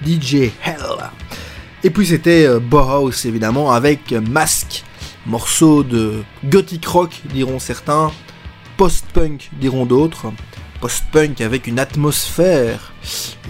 DJ 0.06 0.52
Hell. 0.66 1.08
Et 1.86 1.90
puis 1.90 2.06
c'était 2.06 2.46
euh, 2.46 2.60
évidemment 3.24 3.72
avec 3.72 4.12
Mask, 4.12 4.84
morceau 5.26 5.84
de 5.84 6.16
gothic 6.44 6.86
rock 6.86 7.22
diront 7.34 7.60
certains, 7.60 8.12
post-punk 8.78 9.50
diront 9.60 9.86
d'autres, 9.86 10.32
post-punk 10.80 11.42
avec 11.42 11.68
une 11.68 11.80
atmosphère. 11.80 12.94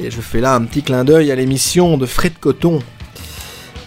Et 0.01 0.09
je 0.09 0.21
fais 0.21 0.39
là 0.39 0.55
un 0.55 0.61
petit 0.61 0.81
clin 0.81 1.03
d'œil 1.03 1.31
à 1.31 1.35
l'émission 1.35 1.97
de 1.97 2.05
Fred 2.05 2.33
Coton, 2.39 2.79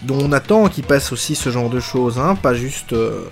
dont 0.03 0.19
on 0.21 0.31
attend 0.31 0.67
qu'il 0.69 0.83
passe 0.83 1.11
aussi 1.11 1.35
ce 1.35 1.49
genre 1.49 1.69
de 1.69 1.79
choses, 1.79 2.19
hein, 2.19 2.35
pas 2.35 2.53
juste 2.53 2.93
euh, 2.93 3.25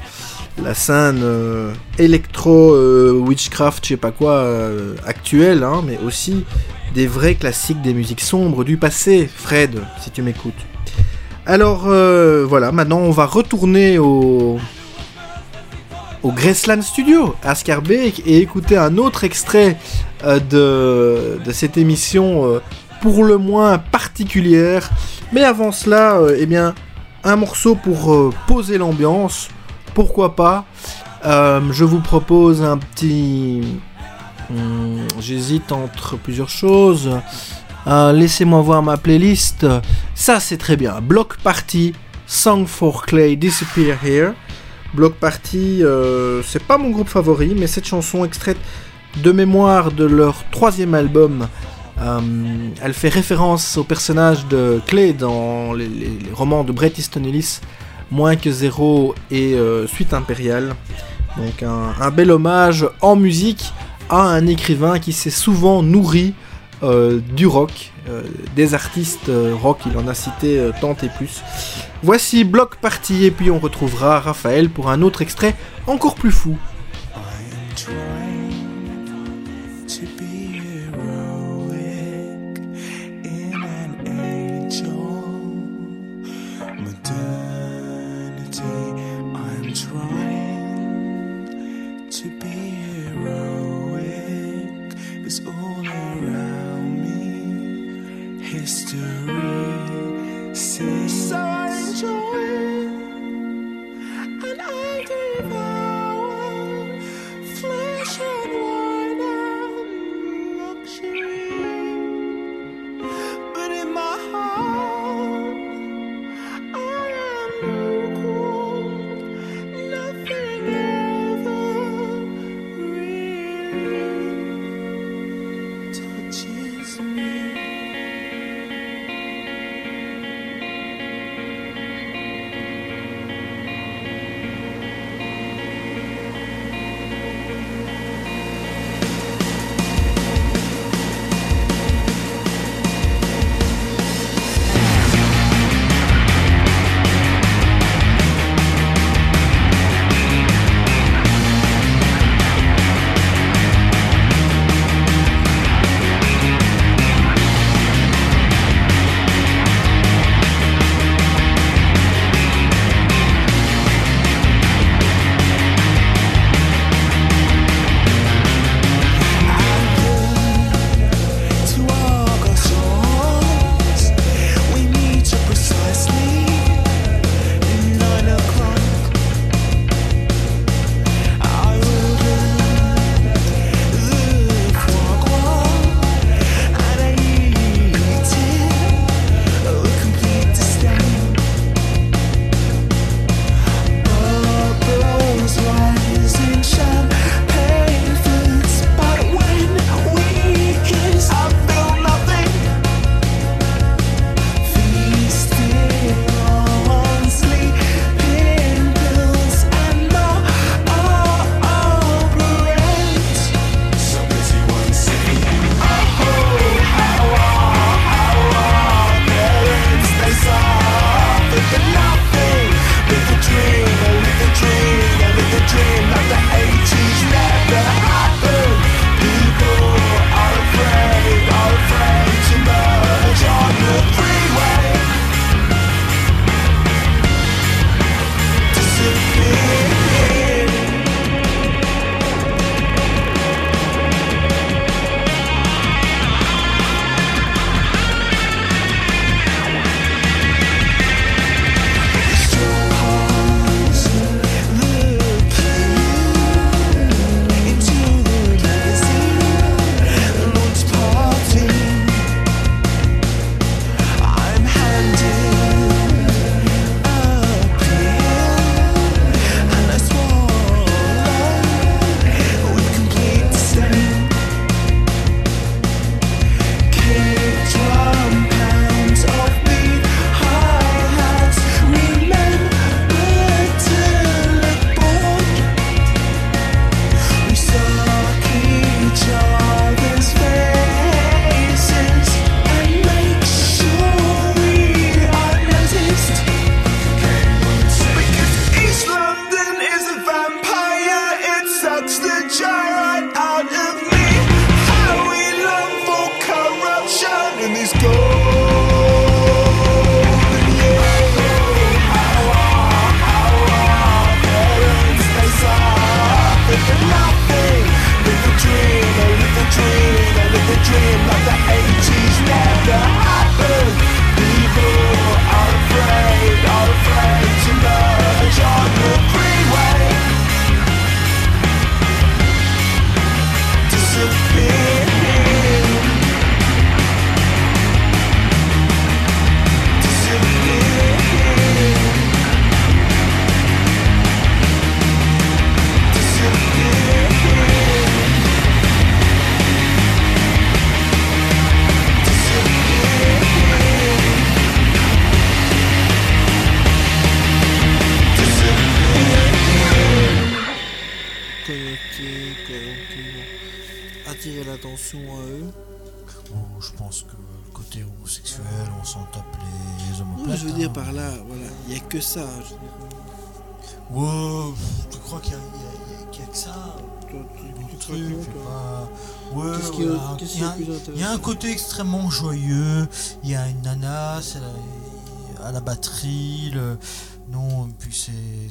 la 0.61 0.73
scène 0.73 1.21
euh, 1.23 1.73
électro 1.99 2.73
euh, 2.73 3.11
witchcraft, 3.11 3.83
je 3.83 3.89
sais 3.89 3.97
pas 3.97 4.11
quoi 4.11 4.45
actuelle, 5.05 5.63
hein, 5.63 5.83
mais 5.85 5.99
aussi 6.03 6.45
des 6.95 7.05
vrais 7.05 7.35
classiques 7.35 7.81
des 7.83 7.93
musiques 7.93 8.21
sombres 8.21 8.63
du 8.63 8.77
passé, 8.77 9.29
Fred, 9.33 9.79
si 10.01 10.09
tu 10.09 10.23
m'écoutes. 10.23 10.53
Alors 11.45 11.83
voilà, 12.47 12.71
maintenant 12.71 12.99
on 12.99 13.11
va 13.11 13.25
retourner 13.25 13.97
au 13.97 14.59
au 16.23 16.31
Graceland 16.31 16.81
Studio 16.81 17.35
à 17.43 17.53
et 18.25 18.37
écouter 18.37 18.77
un 18.77 18.97
autre 18.97 19.23
extrait 19.23 19.77
euh, 20.25 21.37
de, 21.39 21.51
cette 21.51 21.77
émission 21.77 22.45
euh, 22.45 22.61
pour 23.01 23.23
le 23.23 23.37
moins 23.37 23.77
particulière. 23.77 24.89
Mais 25.31 25.43
avant 25.43 25.71
cela, 25.71 26.17
euh, 26.17 26.37
eh 26.37 26.45
bien, 26.45 26.75
un 27.23 27.35
morceau 27.35 27.75
pour 27.75 28.33
poser 28.47 28.77
l'ambiance. 28.77 29.49
Pourquoi 29.93 30.35
pas? 30.35 30.65
Je 31.23 31.83
vous 31.83 31.99
propose 31.99 32.61
un 32.61 32.77
petit. 32.77 33.61
Hmm, 34.49 35.05
J'hésite 35.19 35.71
entre 35.71 36.17
plusieurs 36.17 36.49
choses. 36.49 37.09
Laissez-moi 37.85 38.61
voir 38.61 38.81
ma 38.83 38.95
playlist. 38.97 39.65
Ça, 40.15 40.39
c'est 40.39 40.57
très 40.57 40.77
bien. 40.77 41.01
Block 41.01 41.37
Party, 41.37 41.93
Song 42.25 42.65
for 42.65 43.05
Clay, 43.05 43.35
Disappear 43.35 43.97
Here. 44.03 44.33
Block 44.93 45.15
Party, 45.15 45.83
euh, 45.83 46.41
c'est 46.43 46.63
pas 46.63 46.77
mon 46.77 46.89
groupe 46.89 47.09
favori, 47.09 47.53
mais 47.57 47.67
cette 47.67 47.85
chanson 47.85 48.25
extraite 48.25 48.57
de 49.23 49.31
mémoire 49.31 49.91
de 49.91 50.05
leur 50.05 50.43
troisième 50.51 50.93
album, 50.93 51.47
euh, 52.01 52.19
elle 52.81 52.93
fait 52.93 53.09
référence 53.09 53.77
au 53.77 53.83
personnage 53.83 54.47
de 54.47 54.81
Clay 54.87 55.13
dans 55.13 55.73
les, 55.73 56.17
romans 56.33 56.63
de 56.63 56.71
Bret 56.71 56.93
Easton 56.97 57.23
Ellis, 57.23 57.59
Moins 58.11 58.35
que 58.35 58.49
zéro 58.49 59.13
et 59.29 59.53
euh, 59.53 59.85
Suite 59.85 60.15
impériale. 60.15 60.73
Donc 61.37 61.61
un 61.61 62.09
bel 62.09 62.31
hommage 62.31 62.87
en 63.01 63.15
musique 63.15 63.71
à 64.09 64.21
un 64.21 64.47
écrivain 64.47 64.97
qui 64.97 65.13
s'est 65.13 65.29
souvent 65.29 65.83
nourri 65.83 66.33
euh, 66.81 67.19
du 67.19 67.45
rock, 67.45 67.91
euh, 68.07 68.23
des 68.55 68.73
artistes 68.73 69.27
euh, 69.27 69.53
rock, 69.53 69.79
il 69.85 69.97
en 69.97 70.07
a 70.07 70.13
cité 70.13 70.69
tant 70.79 70.95
et 71.03 71.09
plus. 71.09 71.41
Voici 72.03 72.45
Block 72.45 72.77
Party 72.77 73.25
et 73.25 73.31
puis 73.31 73.51
on 73.51 73.59
retrouvera 73.59 74.19
Raphaël 74.19 74.69
pour 74.69 74.89
un 74.89 75.01
autre 75.01 75.21
extrait 75.21 75.55
encore 75.87 76.15
plus 76.15 76.31
fou. 76.31 76.57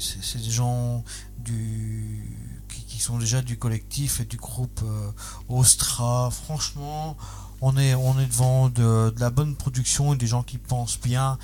C'est, 0.01 0.39
des 0.39 0.51
gens 0.51 1.05
du, 1.39 2.23
qui, 2.69 2.83
qui 2.85 2.99
sont 3.01 3.19
déjà 3.19 3.43
du 3.43 3.57
collectif 3.59 4.21
et 4.21 4.25
du 4.25 4.37
groupe 4.37 4.81
euh, 4.85 5.11
Ostra. 5.49 6.31
Franchement, 6.31 7.17
on 7.61 7.77
est, 7.77 7.95
on 7.95 8.19
est 8.19 8.27
devant 8.27 8.69
de, 8.69 9.11
de 9.11 9.21
la 9.21 9.31
bonne 9.31 9.55
production 9.57 10.15
et 10.15 10.17
des 10.17 10.27
gens 10.27 10.43
qui 10.43 10.59
pensent 10.59 10.99
bien 11.01 11.39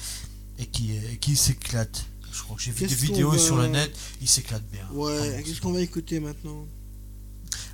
et 0.59 0.67
qui, 0.67 0.93
et 0.95 1.17
qui 1.21 1.37
s'éclatent. 1.37 2.07
Je 2.33 2.43
crois 2.43 2.57
que 2.57 2.63
j'ai 2.63 2.73
vu 2.73 2.87
des 2.87 2.95
vidéos 2.95 3.31
va- 3.31 3.39
sur 3.39 3.57
le 3.57 3.69
net, 3.69 3.95
ils 4.21 4.29
s'éclatent 4.29 4.69
bien. 4.73 4.87
Ouais, 4.93 5.43
qu'est-ce 5.45 5.61
qu'on 5.61 5.73
va 5.73 5.81
écouter 5.81 6.19
maintenant? 6.21 6.67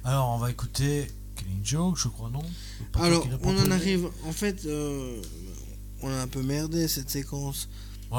Alors, 0.04 0.30
on 0.30 0.38
va 0.38 0.50
écouter 0.50 1.10
Killing 1.36 1.64
Joke, 1.64 1.96
je 1.98 2.08
crois, 2.08 2.28
non? 2.30 2.42
Alors, 2.94 3.26
on 3.42 3.56
en 3.58 3.70
arrive. 3.70 4.08
En 4.26 4.32
fait, 4.32 4.64
euh, 4.66 5.20
on 6.02 6.08
a 6.10 6.20
un 6.20 6.26
peu 6.26 6.42
merdé 6.42 6.88
cette 6.88 7.08
séquence. 7.10 7.68
Ouais, 8.10 8.18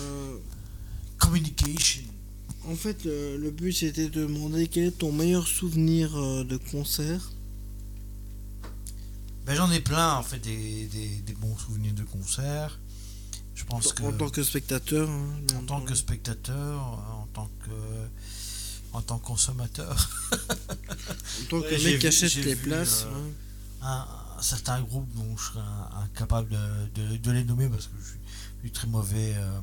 Euh, 0.00 0.36
communication. 1.38 2.02
en 2.68 2.74
fait, 2.76 3.06
euh, 3.06 3.36
le 3.38 3.50
but 3.50 3.72
c'était 3.72 4.08
de 4.08 4.22
demander 4.26 4.68
quel 4.68 4.84
est 4.84 4.98
ton 4.98 5.12
meilleur 5.12 5.46
souvenir 5.46 6.16
euh, 6.16 6.44
de 6.44 6.56
concert. 6.56 7.30
Ben, 9.46 9.54
j'en 9.54 9.70
ai 9.70 9.80
plein, 9.80 10.14
en 10.14 10.22
fait, 10.22 10.38
des, 10.38 10.86
des, 10.86 11.08
des 11.26 11.34
bons 11.34 11.56
souvenirs 11.58 11.92
de 11.94 12.02
concerts. 12.04 12.78
Je 13.54 13.64
pense 13.64 13.92
que. 13.92 14.02
En 14.02 14.12
tant 14.12 14.30
que 14.30 14.42
spectateur. 14.42 15.08
hein, 15.10 15.26
en 15.58 15.62
tant 15.64 15.80
que 15.82 15.94
spectateur, 15.94 16.80
en 16.80 17.26
tant 17.32 17.50
que. 17.64 17.70
En 18.92 19.02
tant 19.02 19.18
que 19.18 19.26
consommateur. 19.26 20.10
En 20.32 21.46
tant 21.50 21.60
que 21.60 21.66
Ouais, 21.74 21.84
mec 21.84 21.98
qui 22.00 22.06
achète 22.06 22.34
les 22.36 22.56
places. 22.56 23.04
euh, 23.06 23.12
ouais. 23.24 23.32
un, 23.82 24.06
un 24.38 24.42
certain 24.42 24.80
groupe 24.82 25.12
dont 25.14 25.36
je 25.36 25.42
serais 25.44 25.60
in- 25.60 26.02
incapable 26.04 26.48
de, 26.94 27.02
de- 27.02 27.16
de 27.18 27.30
les 27.32 27.44
nommer 27.44 27.68
parce 27.68 27.86
que 27.88 27.92
je 28.00 28.04
suis, 28.10 28.18
je 28.56 28.60
suis 28.62 28.70
très 28.72 28.86
mauvais 28.86 29.34
euh, 29.36 29.60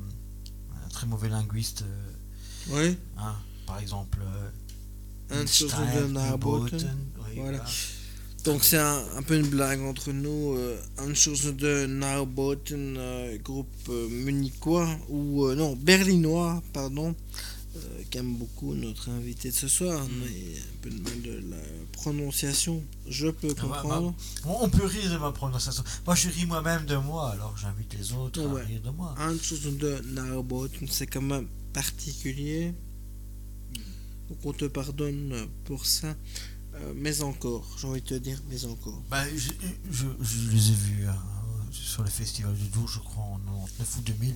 très 0.92 1.06
mauvais 1.06 1.28
linguiste 1.28 1.82
euh, 1.82 2.74
Ouais. 2.74 2.96
hein, 3.18 3.34
par 3.66 3.80
exemple 3.80 4.18
euh, 4.22 5.40
Einstein, 5.40 5.68
oui, 7.26 7.32
Voilà. 7.36 7.64
Donc 8.44 8.64
c'est 8.64 8.78
un, 8.78 9.02
un 9.16 9.22
peu 9.22 9.36
une 9.36 9.46
blague 9.48 9.80
entre 9.82 10.10
nous. 10.12 10.54
Euh, 10.56 10.76
une 11.06 11.14
chose 11.14 11.54
de 11.56 11.86
Narbotten, 11.86 12.96
euh, 12.98 13.38
groupe 13.38 13.68
euh, 13.88 14.08
munichois, 14.08 14.88
ou 15.08 15.48
non, 15.54 15.74
berlinois, 15.76 16.62
pardon, 16.72 17.14
euh, 17.74 18.02
qui 18.10 18.18
aime 18.18 18.34
beaucoup 18.36 18.74
notre 18.74 19.08
invité 19.10 19.50
de 19.50 19.54
ce 19.54 19.68
soir, 19.68 20.04
Mm. 20.06 20.10
mais 20.20 20.58
un 20.58 20.76
peu 20.82 20.90
de 20.90 21.00
mal 21.02 21.22
de 21.22 21.32
la 21.50 21.56
prononciation, 21.92 22.82
je 23.08 23.28
peux 23.28 23.48
Ah, 23.50 23.54
bah, 23.54 23.60
comprendre. 23.82 24.10
bah, 24.12 24.40
bon, 24.44 24.58
on 24.60 24.68
peut 24.68 24.84
rire 24.84 25.10
de 25.10 25.16
ma 25.18 25.32
prononciation. 25.32 25.82
Moi, 26.06 26.14
je 26.14 26.28
ris 26.28 26.44
moi-même 26.46 26.84
de 26.86 26.96
moi, 26.96 27.30
alors 27.30 27.56
j'invite 27.56 27.94
les 27.94 28.12
autres 28.12 28.42
Ouais. 28.42 28.60
à 28.60 28.64
rire 28.64 28.82
de 28.82 28.90
moi. 28.90 29.14
Un 29.18 29.38
chose 29.38 29.62
de 29.62 30.00
Narbotten, 30.12 30.86
c'est 30.88 31.06
quand 31.06 31.22
même 31.22 31.46
particulier. 31.72 32.74
Donc 34.28 34.38
on 34.44 34.52
te 34.52 34.64
pardonne 34.66 35.46
pour 35.64 35.84
ça. 35.86 36.14
Euh, 36.74 36.92
mais 36.96 37.20
encore, 37.22 37.66
j'ai 37.78 37.86
envie 37.86 38.00
de 38.00 38.06
te 38.06 38.14
dire, 38.14 38.40
mais 38.48 38.64
encore. 38.64 39.02
Bah, 39.10 39.24
je, 39.34 39.50
je, 39.90 40.06
je 40.20 40.50
les 40.50 40.70
ai 40.70 40.74
vus 40.74 41.06
hein, 41.06 41.16
sur 41.70 42.02
le 42.02 42.08
festival 42.08 42.54
de 42.56 42.64
Dour, 42.72 42.88
je 42.88 42.98
crois, 42.98 43.24
en 43.24 43.38
99 43.78 43.96
ou 43.98 44.00
2000. 44.02 44.34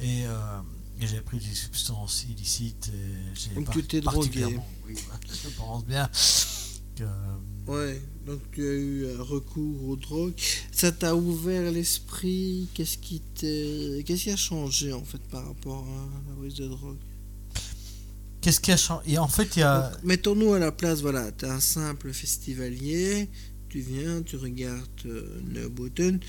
Et, 0.00 0.26
euh, 0.26 0.58
et 1.02 1.06
j'ai 1.06 1.20
pris 1.20 1.38
des 1.38 1.54
substances 1.54 2.24
illicites. 2.30 2.90
Et 2.94 3.34
j'ai 3.34 3.54
Donc 3.54 3.70
tu 3.70 3.82
t'es 3.82 4.00
drogué. 4.00 4.58
Oui, 4.86 4.94
je 5.44 5.48
pense 5.56 5.84
bien 5.84 6.08
que. 6.96 7.04
Ouais, 7.70 8.00
donc 8.26 8.40
tu 8.52 8.62
as 8.62 8.72
eu 8.72 9.06
recours 9.18 9.88
aux 9.88 9.96
drogues. 9.96 10.34
Ça 10.70 10.92
t'a 10.92 11.14
ouvert 11.14 11.70
l'esprit. 11.70 12.68
Qu'est-ce 12.74 12.98
qui 12.98 13.22
qu'est-ce 13.40 14.22
qui 14.22 14.30
a 14.30 14.36
changé 14.36 14.92
en 14.92 15.04
fait 15.04 15.22
par 15.28 15.46
rapport 15.46 15.84
à 15.84 16.30
la 16.30 16.36
prise 16.36 16.54
de 16.54 16.68
drogue? 16.68 16.98
Qu'est-ce 18.40 18.60
qui 18.60 18.72
a 18.72 18.76
changé 18.76 19.12
Et 19.12 19.18
en 19.18 19.28
fait, 19.28 19.56
il 19.56 19.60
y 19.60 19.62
a. 19.62 19.92
Mettons-nous 20.04 20.52
à 20.52 20.58
la 20.58 20.72
place. 20.72 21.00
Voilà, 21.00 21.30
t'es 21.32 21.46
un 21.46 21.60
simple 21.60 22.12
festivalier. 22.12 23.28
Tu 23.68 23.80
viens, 23.80 24.22
tu 24.22 24.36
regardes 24.36 25.06
euh, 25.06 25.40
Neubotten 25.48 26.20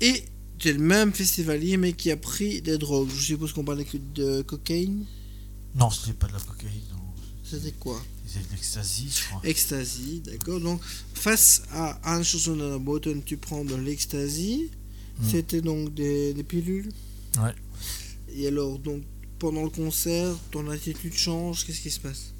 et 0.00 0.24
es 0.64 0.72
le 0.72 0.78
même 0.78 1.12
festivalier 1.12 1.76
mais 1.76 1.92
qui 1.92 2.10
a 2.10 2.16
pris 2.16 2.60
des 2.62 2.78
drogues. 2.78 3.10
Je 3.14 3.22
suppose 3.22 3.52
qu'on 3.52 3.64
parlait 3.64 3.84
que 3.84 3.98
de 4.14 4.42
cocaïne. 4.42 5.04
Non, 5.74 5.90
c'était 5.90 6.14
pas 6.14 6.26
de 6.26 6.32
la 6.32 6.40
cocaïne. 6.40 6.82
C'était 7.44 7.72
quoi? 7.72 8.02
C'était 8.26 8.44
de 8.44 8.50
l'ecstasy, 8.52 9.08
je 9.08 9.28
crois. 9.28 9.40
Ecstasy, 9.42 10.20
d'accord. 10.24 10.60
Donc, 10.60 10.82
face 11.14 11.62
à 11.72 12.14
un 12.14 12.22
chanson 12.22 12.56
de 12.56 12.64
la 12.64 12.78
Botten, 12.78 13.22
tu 13.22 13.38
prends 13.38 13.64
de 13.64 13.74
l'ecstasy. 13.74 14.70
Mm. 15.18 15.30
C'était 15.30 15.60
donc 15.62 15.94
des, 15.94 16.34
des 16.34 16.42
pilules. 16.42 16.90
Ouais. 17.38 17.54
Et 18.34 18.48
alors, 18.48 18.78
donc, 18.78 19.02
pendant 19.38 19.62
le 19.62 19.70
concert, 19.70 20.34
ton 20.50 20.68
attitude 20.68 21.14
change. 21.14 21.64
Qu'est-ce 21.64 21.80
qui 21.80 21.90
se 21.90 22.00
passe? 22.00 22.34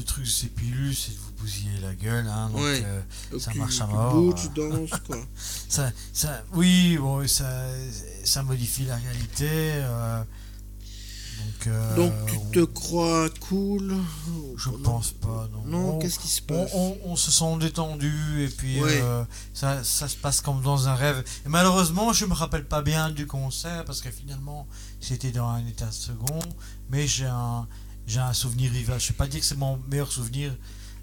Le, 0.00 0.04
truc 0.04 0.24
de 0.24 0.28
ces 0.30 0.48
pilules, 0.48 0.94
c'est 0.96 1.12
de 1.12 1.18
vous 1.18 1.32
bousiller 1.40 1.78
la 1.80 1.94
gueule, 1.94 2.26
hein, 2.28 2.48
donc 2.50 2.60
Ouais. 2.62 2.82
euh, 2.84 3.00
Donc, 3.32 3.40
ça 3.40 3.50
tu- 3.52 3.58
marche 3.58 3.80
à 3.80 3.86
mort. 3.86 4.14
bouges, 4.14 4.34
tu 4.42 4.48
danses, 4.60 4.90
quoi. 5.06 5.16
ça, 5.68 5.90
ça, 6.12 6.42
oui, 6.52 6.96
bon, 6.98 7.26
ça, 7.28 7.64
ça 8.24 8.42
modifie 8.42 8.84
la 8.84 8.96
réalité. 8.96 9.48
euh, 9.50 10.22
donc, 10.22 11.66
euh, 11.68 11.96
Donc, 11.96 12.12
tu 12.26 12.38
te 12.60 12.64
crois 12.64 13.28
cool 13.48 13.94
Je 14.56 14.68
Non. 14.70 14.78
pense 14.82 15.12
pas, 15.12 15.48
non. 15.52 15.62
Non, 15.66 15.94
On- 15.94 15.98
qu'est-ce 15.98 16.18
qui 16.18 16.28
se 16.28 16.42
passe? 16.42 16.70
on, 16.74 16.98
on 17.04 17.16
se 17.16 17.30
sent 17.30 17.56
détendu 17.58 18.44
et 18.44 18.48
puis 18.48 18.78
Ouais. 18.82 19.02
ça, 19.54 19.82
ça 19.82 20.06
se 20.08 20.16
passe 20.16 20.40
comme 20.42 20.60
dans 20.62 20.88
un 20.88 20.94
rêve. 20.94 21.24
Et 21.46 21.48
malheureusement, 21.48 22.12
je 22.12 22.26
me 22.26 22.34
rappelle 22.34 22.66
pas 22.66 22.82
bien 22.82 23.08
du 23.10 23.26
concert 23.26 23.84
parce 23.86 24.00
que 24.02 24.10
finalement, 24.10 24.66
j'étais 25.00 25.30
dans 25.30 25.48
un 25.48 25.66
état 25.66 25.90
second, 25.90 26.40
mais 26.90 27.06
j'ai 27.06 27.24
un, 27.26 27.66
j'ai 28.10 28.18
un 28.20 28.32
souvenir 28.32 28.72
vivace. 28.72 29.04
Je 29.04 29.08
vais 29.08 29.14
pas 29.16 29.28
dire 29.28 29.40
que 29.40 29.46
c'est 29.46 29.56
mon 29.56 29.78
meilleur 29.88 30.10
souvenir, 30.10 30.56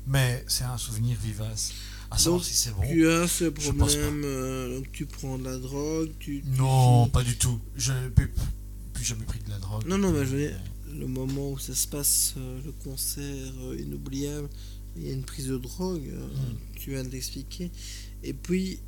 mais 0.05 0.43
c'est 0.47 0.65
un 0.65 0.77
souvenir 0.77 1.17
vivace. 1.23 1.71
À 2.11 2.17
savoir 2.17 2.41
Donc, 2.41 2.47
si 2.47 2.53
c'est 2.53 2.71
bon. 2.71 2.81
Tu 2.87 3.07
as 3.07 3.27
ce 3.27 3.45
problème, 3.45 4.21
euh, 4.25 4.77
donc 4.77 4.91
tu 4.91 5.05
prends 5.05 5.37
de 5.37 5.45
la 5.45 5.57
drogue, 5.57 6.11
tu... 6.19 6.43
Non, 6.57 7.07
pas 7.07 7.23
du 7.23 7.37
tout. 7.37 7.59
Je 7.75 7.93
n'ai 7.93 8.09
plus, 8.09 8.31
plus 8.93 9.05
jamais 9.05 9.25
pris 9.25 9.39
de 9.39 9.49
la 9.49 9.57
drogue. 9.59 9.85
Non, 9.87 9.97
non, 9.97 10.11
mais 10.11 10.25
je 10.25 10.51
le 10.93 11.07
moment 11.07 11.51
où 11.51 11.59
ça 11.59 11.75
se 11.75 11.87
passe, 11.87 12.33
euh, 12.37 12.59
le 12.65 12.71
concert 12.71 13.53
euh, 13.61 13.77
inoubliable, 13.79 14.49
il 14.95 15.07
y 15.07 15.09
a 15.09 15.13
une 15.13 15.23
prise 15.23 15.47
de 15.47 15.57
drogue, 15.57 16.11
Hmm. 16.11 16.55
tu 16.77 16.91
viens 16.91 17.03
de 17.03 17.09
l'expliquer, 17.09 17.71
et 18.23 18.33
puis 18.33 18.79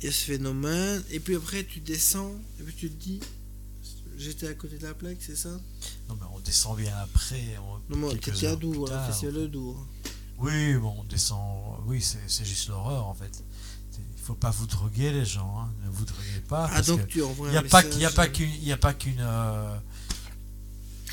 il 0.00 0.04
y 0.04 0.08
a 0.08 0.12
ce 0.12 0.24
phénomène, 0.24 1.02
et 1.10 1.18
puis 1.20 1.34
après 1.36 1.64
tu 1.64 1.80
descends, 1.80 2.34
et 2.58 2.62
puis 2.62 2.74
tu 2.74 2.90
te 2.90 3.02
dis, 3.02 3.20
j'étais 4.16 4.46
à 4.46 4.54
côté 4.54 4.76
de 4.78 4.82
la 4.84 4.94
plaque, 4.94 5.18
c'est 5.20 5.36
ça? 5.36 5.60
Non, 6.10 6.16
mais 6.20 6.26
on 6.34 6.40
descend 6.40 6.76
bien 6.76 6.92
après. 7.02 7.56
on- 7.58 7.94
Non, 7.96 8.08
mais 8.12 8.18
quelques 8.18 8.42
heures 8.44 8.58
plus 8.58 8.72
la 8.84 8.88
tard. 8.90 9.22
de 9.22 9.46
Dour. 9.46 9.86
Oui, 10.38 10.74
bon, 10.74 10.94
on 10.98 11.04
descend. 11.04 11.38
Oui, 11.86 12.02
c'est 12.02 12.44
juste 12.44 12.68
l'horreur 12.68 13.06
en 13.06 13.14
fait. 13.14 13.44
Il 13.98 14.22
faut 14.22 14.34
pas 14.34 14.50
vous 14.50 14.66
droguer, 14.66 15.12
les 15.12 15.24
gens. 15.24 15.60
hein. 15.60 15.68
Ne 15.84 15.90
vous 15.90 16.04
droguez 16.04 16.40
pas. 16.48 16.66
Ah, 16.70 16.74
parce 16.76 16.86
donc 16.88 17.00
que 17.06 17.06
tu 17.12 17.22
envoies 17.22 17.48
Il 17.48 17.52
n'y 17.52 17.56
a, 17.56 17.60
un 17.60 17.62
pas- 17.64 17.82
message, 17.82 17.96
il 17.96 18.02
y 18.02 18.04
a 18.06 18.10
pas 18.10 18.24
euh, 18.26 18.28
qu'une. 18.28 18.50
Il 18.50 18.64
y 18.68 18.72
a 18.72 18.76
pas 18.76 18.94
qu'une. 18.94 19.20
euh, 19.20 19.76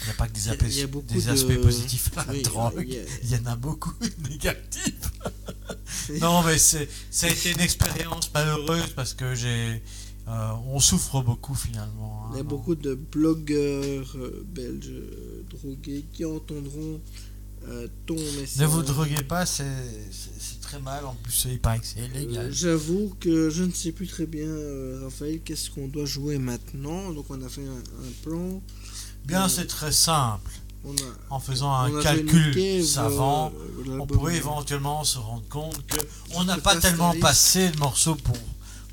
Il 0.02 0.06
n'y 0.06 0.10
a 0.12 0.14
pas 0.14 0.28
que 0.28 0.34
des, 0.34 0.50
aspects- 0.50 1.48
de- 1.52 1.58
positifs 1.58 2.12
à 2.18 2.26
la 2.26 2.34
oui, 2.34 2.42
drogue. 2.44 2.86
il 2.88 2.94
y 2.94 3.00
a- 3.00 3.04
Il 3.24 3.30
y 3.32 3.36
en 3.36 3.46
a 3.48 3.56
beaucoup 3.56 3.94
de 4.00 4.30
négatifs. 4.30 5.12
non, 6.22 6.44
mais 6.44 6.58
c'est, 6.58 6.88
ça 7.12 7.28
a 7.28 7.30
été 7.30 7.52
une 7.52 7.60
expérience 7.62 8.32
malheureuse 8.34 8.92
parce 8.96 9.14
que 9.14 9.36
j'ai. 9.36 9.82
Euh, 10.28 10.52
on 10.68 10.80
souffre 10.80 11.22
beaucoup 11.22 11.56
finalement. 11.56 12.26
hein. 12.26 12.30
Il 12.34 12.38
y 12.38 12.40
a 12.42 12.44
beaucoup 12.44 12.76
de 12.76 12.94
blogueurs 12.96 14.12
euh, 14.16 14.44
belges 14.46 14.90
euh, 14.92 15.44
drogués 15.50 16.06
qui 16.14 16.26
entendront 16.26 17.00
euh, 17.68 17.88
ton 18.06 18.16
message. 18.16 18.60
Ne 18.60 18.66
vous 18.66 18.82
droguez 18.84 19.24
pas, 19.24 19.46
c'est, 19.46 19.66
très 20.62 20.80
mal. 20.80 21.06
En 21.06 21.16
plus, 21.16 21.48
il 21.50 21.60
paraît 21.60 21.80
que 21.80 21.86
c'est 21.86 22.02
illégal. 22.06 22.48
Euh, 22.48 22.52
J'avoue 22.52 23.16
que 23.20 23.50
je 23.50 23.64
ne 23.64 23.72
sais 23.72 23.92
plus 23.94 24.08
très 24.08 24.26
bien, 24.26 24.48
Raphaël, 25.02 25.40
qu'est-ce 25.44 25.70
qu'on 25.70 25.88
doit 25.88 26.06
jouer 26.06 26.38
maintenant. 26.40 27.12
Donc 27.12 27.26
on 27.30 27.42
a 27.42 27.50
fait 27.50 27.66
un, 27.66 27.78
un 27.78 28.12
plan. 28.24 28.62
Bien, 29.26 29.48
c'est 29.50 29.68
très 29.68 29.92
simple. 29.94 30.52
a- 30.86 31.34
En 31.34 31.40
faisant 31.40 31.74
un 31.74 32.02
calcul 32.02 32.48
niqué, 32.50 32.84
savant, 32.84 33.52
on 34.00 34.06
pourrait 34.08 34.36
éventuellement 34.38 35.04
se 35.04 35.18
rendre 35.18 35.48
compte 35.50 35.86
que 35.88 35.98
on 36.36 36.44
n'a 36.46 36.58
pas 36.58 36.76
tellement 36.78 37.14
passé 37.20 37.70
de 37.70 37.78
morceaux 37.78 38.16
pour, 38.16 38.38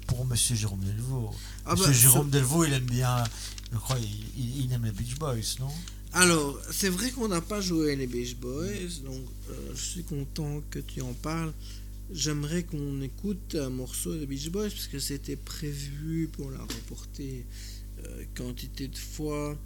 pour 0.07 0.25
Monsieur 0.25 0.55
Jérôme 0.55 0.81
Delvaux. 0.81 1.31
Ah 1.65 1.73
Monsieur 1.73 1.87
bah, 1.87 1.93
Jérôme 1.93 2.31
Delvaux, 2.31 2.65
il 2.65 2.73
aime 2.73 2.85
bien, 2.85 3.25
je 3.73 3.79
crois, 3.79 3.97
il, 4.37 4.73
aime 4.73 4.85
les 4.85 4.93
Beach 4.93 5.17
Boys, 5.19 5.59
non? 5.61 5.71
Alors, 6.13 6.59
c'est 6.71 6.89
vrai 6.89 7.11
qu'on 7.11 7.29
n'a 7.29 7.41
pas 7.41 7.61
joué 7.61 7.97
les 7.97 8.07
Beach 8.07 8.37
Boys, 8.37 9.03
donc 9.05 9.25
euh, 9.51 9.73
je 9.75 9.83
suis 9.83 10.05
content 10.05 10.63
que 10.71 10.79
tu 10.79 11.01
en 11.01 11.13
parles. 11.13 11.53
J'aimerais 12.13 12.63
qu'on 12.63 13.01
écoute 13.01 13.57
un 13.59 13.71
morceau 13.71 14.15
des 14.15 14.27
Beach 14.27 14.51
Boys 14.51 14.69
parce 14.69 14.87
que 14.87 14.99
c'était 14.99 15.37
prévu 15.37 16.29
pour 16.33 16.51
la 16.51 16.61
reporter 16.61 17.45
euh, 18.05 18.25
quantité 18.37 18.89
de 18.89 18.97
fois. 18.97 19.59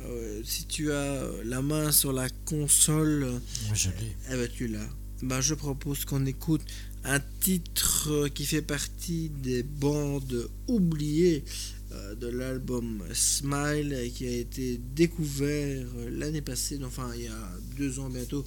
Euh, 0.00 0.42
si 0.44 0.64
tu 0.66 0.90
as 0.90 1.22
la 1.44 1.62
main 1.62 1.92
sur 1.92 2.12
la 2.12 2.28
console, 2.46 3.40
je 3.72 3.90
eh 4.30 4.36
ben, 4.36 4.48
tu 4.52 4.66
l'as. 4.66 4.88
Ben, 5.22 5.40
je 5.40 5.54
propose 5.54 6.04
qu'on 6.04 6.26
écoute 6.26 6.62
un 7.04 7.20
titre 7.40 8.08
euh, 8.10 8.28
qui 8.28 8.46
fait 8.46 8.62
partie 8.62 9.30
des 9.30 9.62
bandes 9.62 10.48
oubliées 10.68 11.44
euh, 11.92 12.14
de 12.14 12.28
l'album 12.28 13.02
Smile 13.12 14.10
qui 14.14 14.26
a 14.26 14.30
été 14.30 14.80
découvert 14.94 15.86
euh, 15.98 16.10
l'année 16.12 16.42
passée, 16.42 16.78
enfin 16.84 17.10
il 17.16 17.24
y 17.24 17.28
a 17.28 17.52
deux 17.76 17.98
ans 17.98 18.08
bientôt, 18.08 18.44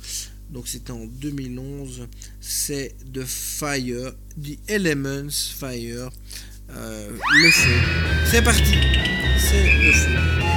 donc 0.49 0.67
c'était 0.67 0.91
en 0.91 1.05
2011. 1.05 2.07
C'est 2.39 2.95
The 3.13 3.23
Fire, 3.25 4.13
The 4.41 4.57
Elements 4.69 5.29
Fire, 5.31 6.09
le 6.69 7.51
feu. 7.51 8.29
C'est 8.31 8.43
parti, 8.43 8.75
c'est 9.37 9.83
le 9.83 9.91
feu. 9.91 10.54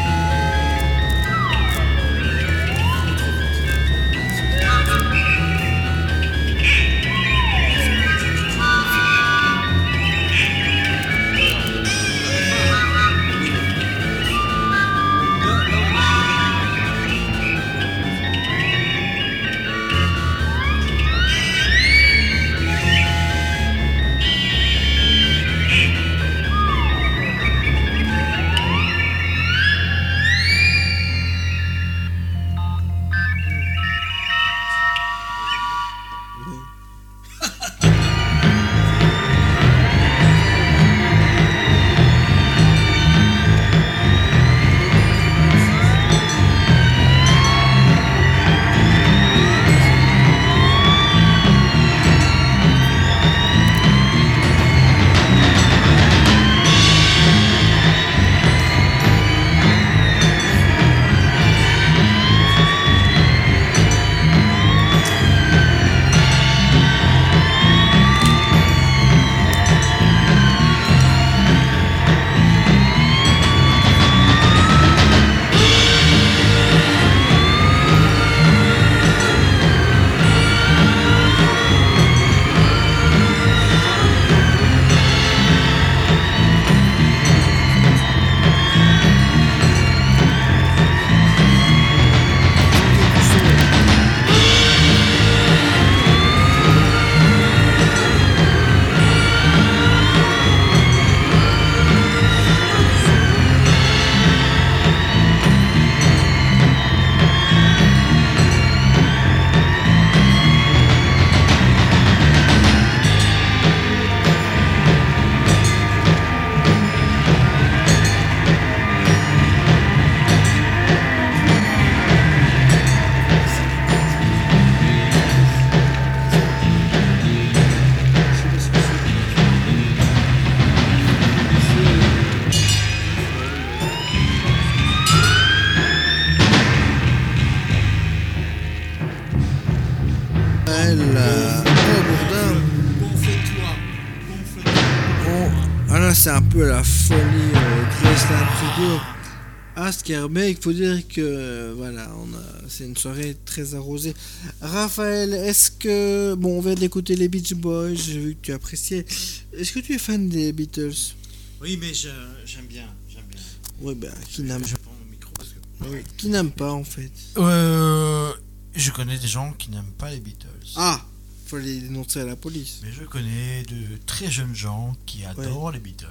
À 149.89 149.93
Skerbeck, 149.93 150.59
il 150.59 150.63
faut 150.63 150.75
dire 150.75 151.09
que 151.09 151.23
euh, 151.23 151.73
voilà, 151.75 152.11
on 152.19 152.35
a, 152.35 152.69
c'est 152.69 152.85
une 152.85 152.95
soirée 152.95 153.35
très 153.47 153.75
arrosée. 153.75 154.13
Raphaël, 154.61 155.33
est-ce 155.33 155.71
que 155.71 156.35
bon, 156.35 156.59
on 156.59 156.61
vient 156.61 156.75
d'écouter 156.75 157.17
les 157.17 157.27
Beach 157.27 157.55
Boys, 157.55 157.95
j'ai 157.95 158.19
vu 158.19 158.35
que 158.35 158.41
tu 158.43 158.53
appréciais. 158.53 159.07
Est-ce 159.55 159.73
que 159.73 159.79
tu 159.79 159.95
es 159.95 159.99
fan 159.99 160.29
des 160.29 160.53
Beatles? 160.53 161.15
Oui, 161.63 161.79
mais 161.81 161.95
j'aime 161.95 162.67
bien. 162.69 162.85
J'aime 163.09 163.25
bien. 163.31 163.41
Oui, 163.81 163.95
ben 163.95 164.13
qui 164.29 164.43
n'aime 164.43 164.63
Je 164.63 164.77
prends 164.77 164.93
le 165.03 165.11
micro 165.11 165.33
parce 165.33 165.49
que. 165.49 165.91
oui, 165.91 166.03
qui 166.19 166.29
n'aime 166.29 166.51
pas 166.51 166.71
en 166.71 166.85
fait? 166.85 167.11
Euh, 167.39 168.31
je 168.75 168.91
connais 168.91 169.17
des 169.17 169.27
gens 169.27 169.55
qui 169.55 169.71
n'aiment 169.71 169.95
pas 169.97 170.11
les 170.11 170.21
Beatles. 170.21 170.75
Ah, 170.77 171.03
faut 171.47 171.57
les 171.57 171.81
dénoncer 171.81 172.21
à 172.21 172.27
la 172.27 172.37
police. 172.37 172.81
Mais 172.83 172.93
je 172.93 173.05
connais 173.05 173.63
de 173.63 173.97
très 174.05 174.31
jeunes 174.31 174.55
gens 174.55 174.95
qui 175.07 175.25
adorent 175.25 175.73
les 175.73 175.81
Beatles. 175.81 176.07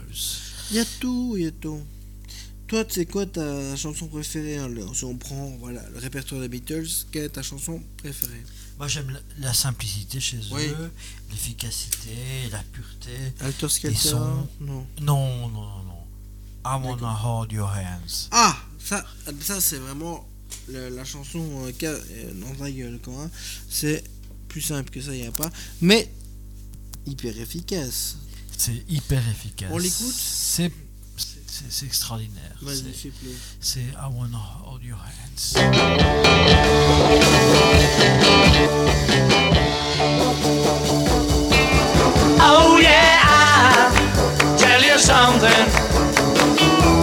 Il 0.71 0.77
y 0.77 0.79
a 0.79 0.85
tout, 0.99 1.35
il 1.37 1.43
y 1.43 1.45
a 1.45 1.51
tout. 1.51 1.79
Toi, 2.67 2.83
tu 2.85 2.95
sais 2.95 3.05
quoi 3.05 3.25
ta 3.25 3.75
chanson 3.77 4.07
préférée 4.07 4.57
hein, 4.57 4.69
Si 4.93 5.03
on 5.05 5.15
prend 5.17 5.55
voilà, 5.59 5.81
le 5.93 5.99
répertoire 5.99 6.41
des 6.41 6.49
Beatles, 6.49 6.87
quelle 7.11 7.23
est 7.25 7.29
ta 7.29 7.41
chanson 7.43 7.81
préférée? 7.97 8.43
Moi, 8.77 8.87
j'aime 8.89 9.09
la, 9.09 9.19
la 9.47 9.53
simplicité 9.53 10.19
chez 10.19 10.37
Oui. 10.51 10.63
eux, 10.67 10.91
l'efficacité, 11.31 12.09
la 12.51 12.61
pureté. 12.63 13.11
Alter 13.39 13.69
Skelter 13.69 13.97
sont- 13.97 14.47
Non? 14.59 14.85
Non, 14.99 15.47
non, 15.47 15.49
non, 15.49 15.83
non. 15.83 15.93
I 16.65 16.75
wanna 16.83 17.13
hold 17.23 17.51
your 17.53 17.69
hands. 17.69 18.27
Ah 18.31 18.57
Ça, 18.83 19.05
ça 19.41 19.61
c'est 19.61 19.77
vraiment 19.77 20.27
la 20.67 21.05
chanson 21.05 21.39
euh, 21.65 21.71
euh, 21.83 22.33
dans 22.41 22.53
ta 22.55 22.69
gueule, 22.69 22.99
quoi. 23.01 23.13
hein. 23.23 23.31
C'est 23.69 24.03
plus 24.49 24.61
simple 24.61 24.89
que 24.89 24.99
ça, 25.01 25.15
il 25.15 25.21
n'y 25.21 25.27
a 25.27 25.31
pas. 25.31 25.49
Mais 25.81 26.11
hyper 27.05 27.39
efficace. 27.39 28.17
C'est 28.57 28.83
hyper 28.89 29.25
efficace. 29.29 29.69
On 29.71 29.77
l'écoute? 29.77 30.13
C'est 30.13 30.71
c'est- 31.69 31.85
extraordinaire. 31.85 32.55
C'est- 33.59 33.79
I 33.79 34.07
wanna 34.13 34.37
hold 34.63 34.83
your 34.83 34.97
hands. 34.97 35.55
Oh 42.39 42.79
yeah, 42.81 43.19
I'll 43.23 44.57
tell 44.57 44.81
you 44.83 44.97
something. 44.97 45.65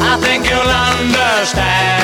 I 0.02 0.18
think 0.20 0.48
you'll 0.48 0.60
understand 0.60 2.03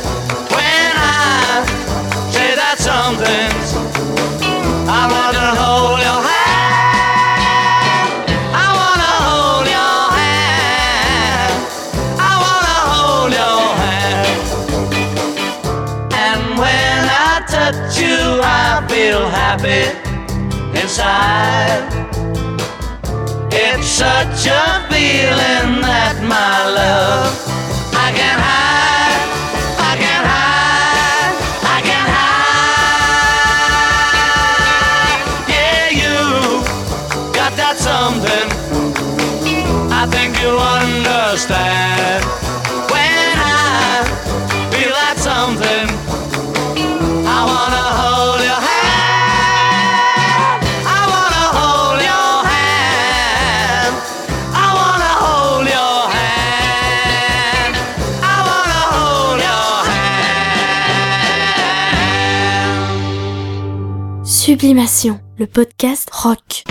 inside. 21.01 21.83
It's 23.51 23.87
such 23.87 24.47
a 24.47 24.87
feeling 24.89 25.81
that 25.81 26.17
my 26.23 26.65
love 26.69 27.33
I 27.93 28.11
can't 28.15 28.41
hide. 28.41 28.70
Sublimation, 64.51 65.17
le 65.39 65.47
podcast 65.47 66.09
rock. 66.11 66.65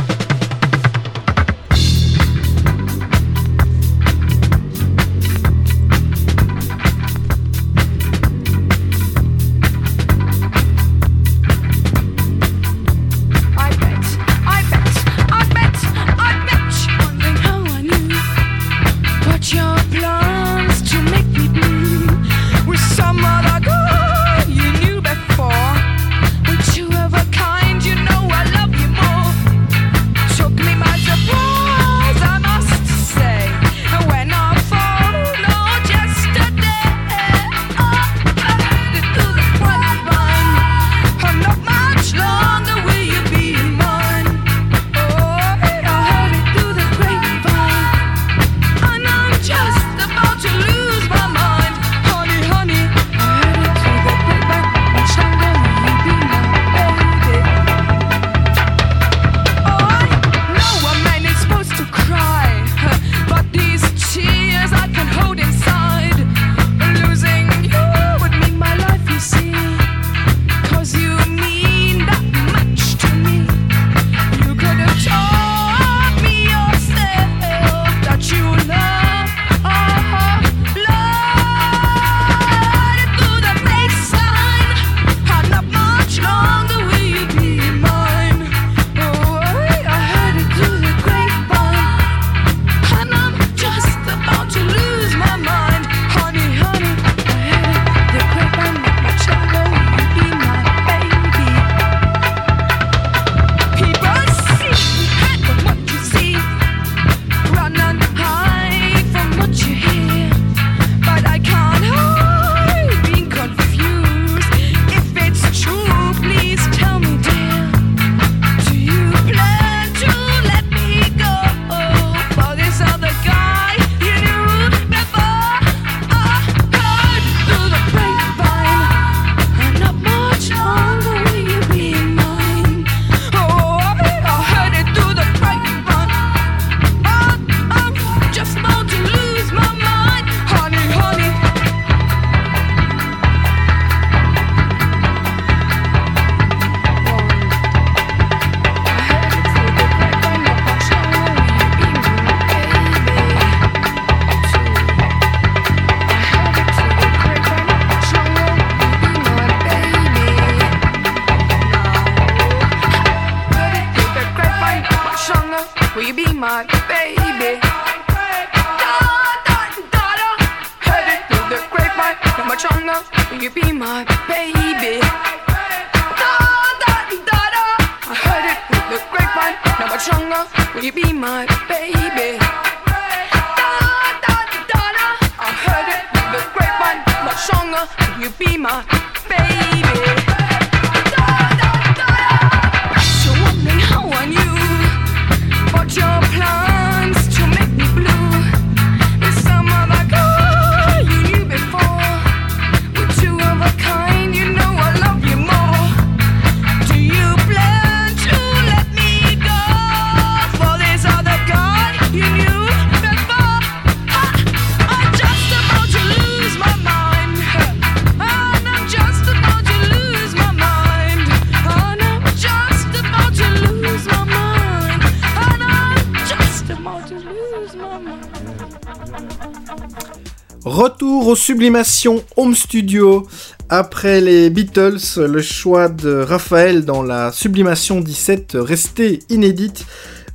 Sublimations 231.40 232.22
home 232.36 232.54
studio. 232.54 233.26
Après 233.70 234.20
les 234.20 234.50
Beatles, 234.50 234.98
le 235.16 235.40
choix 235.40 235.88
de 235.88 236.16
Raphaël 236.16 236.84
dans 236.84 237.02
la 237.02 237.32
sublimation 237.32 238.02
17 238.02 238.58
restait 238.60 239.20
inédite. 239.30 239.86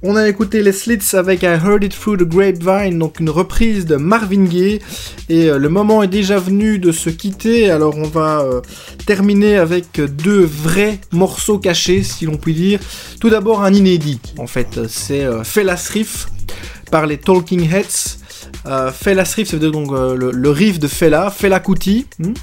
On 0.02 0.16
a 0.16 0.28
écouté 0.28 0.64
les 0.64 0.72
Slits 0.72 1.14
avec 1.14 1.44
I 1.44 1.58
Heard 1.64 1.84
It 1.84 1.96
Through 1.98 2.18
the 2.18 2.24
Grapevine, 2.24 2.98
donc 2.98 3.20
une 3.20 3.30
reprise 3.30 3.86
de 3.86 3.98
Marvin 3.98 4.46
Gaye. 4.46 4.80
Et 5.30 5.52
euh, 5.52 5.60
le 5.60 5.70
moment 5.70 6.02
est 6.02 6.08
déjà 6.08 6.40
venu 6.40 6.80
de 6.80 6.92
se 6.92 7.12
quitter, 7.12 7.70
alors 7.70 7.96
on 7.98 8.08
va 8.08 8.42
euh, 8.42 8.62
terminer 9.06 9.58
avec 9.58 10.02
deux 10.02 10.44
vrais 10.44 11.00
morceaux 11.12 11.60
cachés, 11.60 12.02
si 12.02 12.26
l'on 12.26 12.38
peut 12.38 12.52
dire. 12.52 12.80
Tout 13.22 13.30
d'abord 13.30 13.62
un 13.62 13.76
inédit, 13.76 14.20
en 14.40 14.48
fait, 14.48 14.88
c'est 14.90 15.24
euh, 15.24 15.44
Fellas 15.44 15.88
Riff 15.94 16.30
par 16.90 17.06
les 17.06 17.20
Talking 17.20 17.72
Heads. 17.72 18.25
Euh, 18.68 18.92
Fellas 18.92 19.34
Riff, 19.36 19.50
c'est 19.50 19.60
donc 19.60 19.92
euh, 19.92 20.16
le, 20.16 20.32
le 20.32 20.50
riff 20.50 20.80
de 20.80 20.88
Fela, 20.88 21.30
Fela 21.30 21.60
Kuti. 21.60 22.08
hmm. 22.20 22.34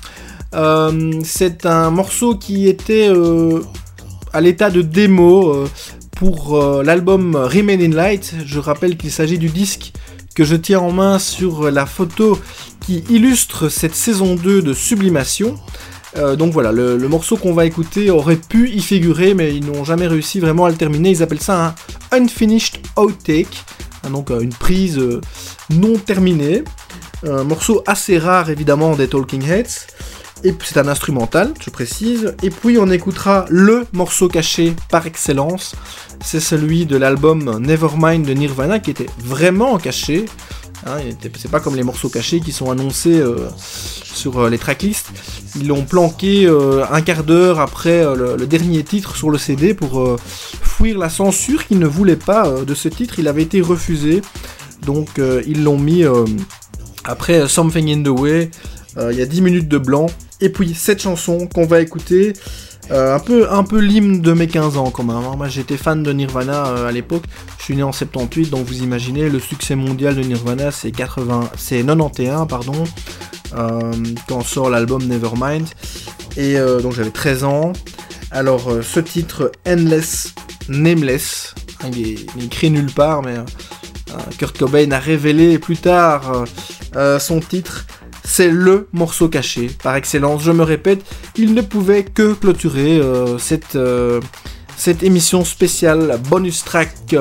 Euh, 0.55 1.13
c'est 1.25 1.65
un 1.65 1.91
morceau 1.91 2.37
qui 2.37 2.69
était 2.69 3.11
à 4.35 4.41
l'état 4.43 4.69
de 4.69 4.83
démo 4.83 5.65
pour 6.15 6.63
l'album 6.83 7.37
Remain 7.37 7.81
in 7.81 7.89
Light. 7.89 8.35
Je 8.45 8.59
rappelle 8.59 8.99
qu'il 8.99 9.11
s'agit 9.11 9.39
du 9.39 9.49
disque 9.49 9.93
que 10.35 10.45
je 10.45 10.55
tiens 10.55 10.81
en 10.81 10.93
main 10.93 11.19
sur 11.19 11.71
la 11.71 11.87
photo 11.87 12.39
qui 12.81 13.03
illustre 13.09 13.71
cette 13.71 13.95
saison 13.95 14.35
2 14.35 14.61
de 14.61 14.75
Sublimation. 14.75 15.57
Donc 16.37 16.53
voilà, 16.53 16.71
le, 16.71 16.99
morceau 17.09 17.39
qu'on 17.39 17.55
va 17.55 17.65
écouter 17.65 18.11
aurait 18.11 18.37
pu 18.37 18.69
y 18.69 18.83
figurer, 18.83 19.33
mais 19.33 19.57
ils 19.57 19.65
n'ont 19.65 19.85
jamais 19.85 20.07
réussi 20.07 20.39
vraiment 20.39 20.67
à 20.67 20.71
le 20.71 20.77
terminer. 20.77 21.09
Ils 21.09 21.23
appellent 21.23 21.41
ça 21.41 21.75
un 22.13 22.19
Unfinished 22.19 22.75
Outtake, 22.99 23.65
hein, 24.05 24.11
donc 24.11 24.29
une 24.29 24.53
prise 24.53 25.01
non 25.71 25.95
terminée. 25.99 26.65
Un 27.27 27.45
morceau 27.45 27.83
assez 27.87 28.19
rare 28.19 28.51
évidemment 28.51 28.97
des 28.97 29.09
Talking 29.09 29.49
Heads. 29.49 29.87
Et 30.45 30.53
c'est 30.65 30.79
un 30.79 30.89
instrumental, 30.89 31.55
je 31.61 31.71
précise. 31.71 32.35
Et 32.43 32.51
puis 32.51 32.77
on 32.79 32.91
écoutera 32.91 33.45
le 33.49 33.87
morceau 33.93 34.29
caché 34.29 34.75
par 34.91 35.07
excellence. 35.07 35.77
C'est 36.25 36.41
celui 36.41 36.85
de 36.85 36.97
l'album 36.97 37.59
Nevermind 37.61 38.27
de 38.27 38.33
Nirvana 38.33 38.81
qui 38.81 38.91
était 38.91 39.07
vraiment 39.19 39.79
caché. 39.79 40.25
Hein, 40.85 40.99
c'est 41.37 41.51
pas 41.51 41.61
comme 41.61 41.77
les 41.77 41.85
morceaux 41.85 42.09
cachés 42.09 42.41
qui 42.41 42.51
sont 42.51 42.71
annoncés 42.73 43.21
euh, 43.21 43.49
sur 43.57 44.41
euh, 44.41 44.51
les 44.51 44.59
tracklists. 44.59 45.11
Ils 45.55 45.69
l'ont 45.69 45.85
planqué 45.85 46.45
euh, 46.47 46.85
un 46.91 47.03
quart 47.03 47.23
d'heure 47.23 47.61
après 47.61 48.05
le, 48.17 48.47
dernier 48.47 48.83
titre 48.83 49.15
sur 49.15 49.31
le 49.31 49.39
CD 49.39 49.75
pour 49.75 50.19
fuir 50.19 50.99
la 50.99 51.09
censure 51.09 51.67
qu'ils 51.67 51.79
ne 51.79 51.87
voulaient 51.87 52.17
pas 52.17 52.51
de 52.67 52.75
ce 52.75 52.89
titre. 52.89 53.21
Il 53.21 53.29
avait 53.29 53.43
été 53.43 53.61
refusé. 53.61 54.23
Donc 54.85 55.19
euh, 55.19 55.43
ils 55.47 55.63
l'ont 55.63 55.79
mis 55.79 56.05
euh, 56.05 56.25
après 57.05 57.41
euh, 57.41 57.49
Something 57.49 57.91
in 57.91 58.03
the 58.03 58.19
Way. 58.21 58.51
Il 59.11 59.17
y 59.17 59.23
a 59.23 59.27
10 59.27 59.41
minutes 59.41 59.69
de 59.69 59.79
blanc. 59.79 60.07
Et 60.43 60.51
puis 60.51 60.75
cette 60.75 61.01
chanson 61.01 61.47
qu'on 61.47 61.65
va 61.67 61.81
écouter. 61.81 62.35
un 62.91 63.19
peu, 63.21 63.51
un 63.51 63.65
peu 63.65 63.79
l'hymne 63.79 64.21
de 64.21 64.33
mes 64.35 64.49
15 64.49 64.77
ans 64.77 64.91
quand 64.91 65.05
même. 65.05 65.17
hein. 65.17 65.35
Moi 65.37 65.49
j'étais 65.49 65.79
fan 65.79 66.03
de 66.03 66.13
Nirvana 66.13 66.87
à 66.87 66.93
l'époque. 66.93 67.23
Je 67.59 67.65
suis 67.65 67.77
né 67.77 67.83
en 67.83 67.93
78, 67.93 68.51
donc 68.51 68.67
vous 68.67 68.83
imaginez 68.83 69.31
le 69.31 69.39
succès 69.41 69.77
mondial 69.77 70.15
de 70.15 70.21
Nirvana, 70.23 70.71
c'est 70.71 70.91
80, 70.91 71.49
c'est 71.57 71.83
91 71.83 72.47
pardon, 72.49 72.85
quand 74.29 74.43
sort 74.43 74.69
l'album 74.69 75.03
Nevermind. 75.05 75.67
Et 76.37 76.57
donc 76.83 76.93
j'avais 76.93 77.11
13 77.11 77.45
ans. 77.45 77.73
Alors 78.31 78.71
ce 78.83 79.01
titre 79.01 79.53
Endless 79.67 80.35
Nameless, 80.69 81.55
hein, 81.83 81.91
il, 81.97 82.01
est, 82.09 82.27
il 82.37 82.43
est 82.43 82.47
écrit 82.47 82.71
nulle 82.71 82.93
part, 82.93 83.23
mais 83.23 83.37
Kurt 84.39 84.59
Cobain 84.59 84.91
a 84.91 84.99
révélé 84.99 85.59
plus 85.59 85.77
tard 85.77 86.33
euh, 86.33 86.45
euh, 86.97 87.19
son 87.19 87.41
titre. 87.41 87.87
C'est 88.25 88.51
le 88.51 88.89
morceau 88.93 89.29
caché 89.29 89.71
par 89.83 89.97
excellence. 89.97 90.43
Je 90.43 90.53
me 90.53 90.63
répète, 90.63 91.05
il 91.37 91.55
ne 91.55 91.63
pouvait 91.63 92.05
que 92.05 92.35
clôturer 92.35 92.99
euh, 92.99 93.39
cette, 93.39 93.77
euh, 93.77 94.21
cette 94.77 95.03
émission 95.03 95.45
spéciale 95.45 96.21
bonus 96.29 96.65
track. 96.65 97.17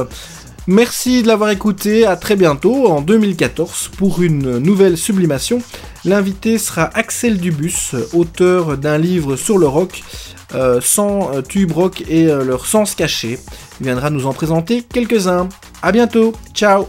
Merci 0.67 1.23
de 1.23 1.27
l'avoir 1.27 1.49
écouté, 1.49 2.05
à 2.05 2.15
très 2.15 2.35
bientôt 2.35 2.87
en 2.87 3.01
2014 3.01 3.89
pour 3.97 4.21
une 4.21 4.59
nouvelle 4.59 4.95
sublimation. 4.95 5.59
L'invité 6.05 6.59
sera 6.59 6.83
Axel 6.93 7.39
Dubus, 7.39 7.95
auteur 8.13 8.77
d'un 8.77 8.99
livre 8.99 9.35
sur 9.35 9.57
le 9.57 9.67
rock, 9.67 10.03
euh, 10.03 10.40
sans 10.81 11.33
euh, 11.33 11.41
tube 11.41 11.71
rock 11.71 12.03
et 12.09 12.27
euh, 12.27 12.43
leur 12.43 12.65
sens 12.65 12.95
caché. 12.95 13.39
Viendra 13.79 14.09
nous 14.09 14.25
en 14.25 14.33
présenter 14.33 14.83
quelques-uns. 14.83 15.49
À 15.81 15.91
bientôt, 15.91 16.33
ciao 16.53 16.87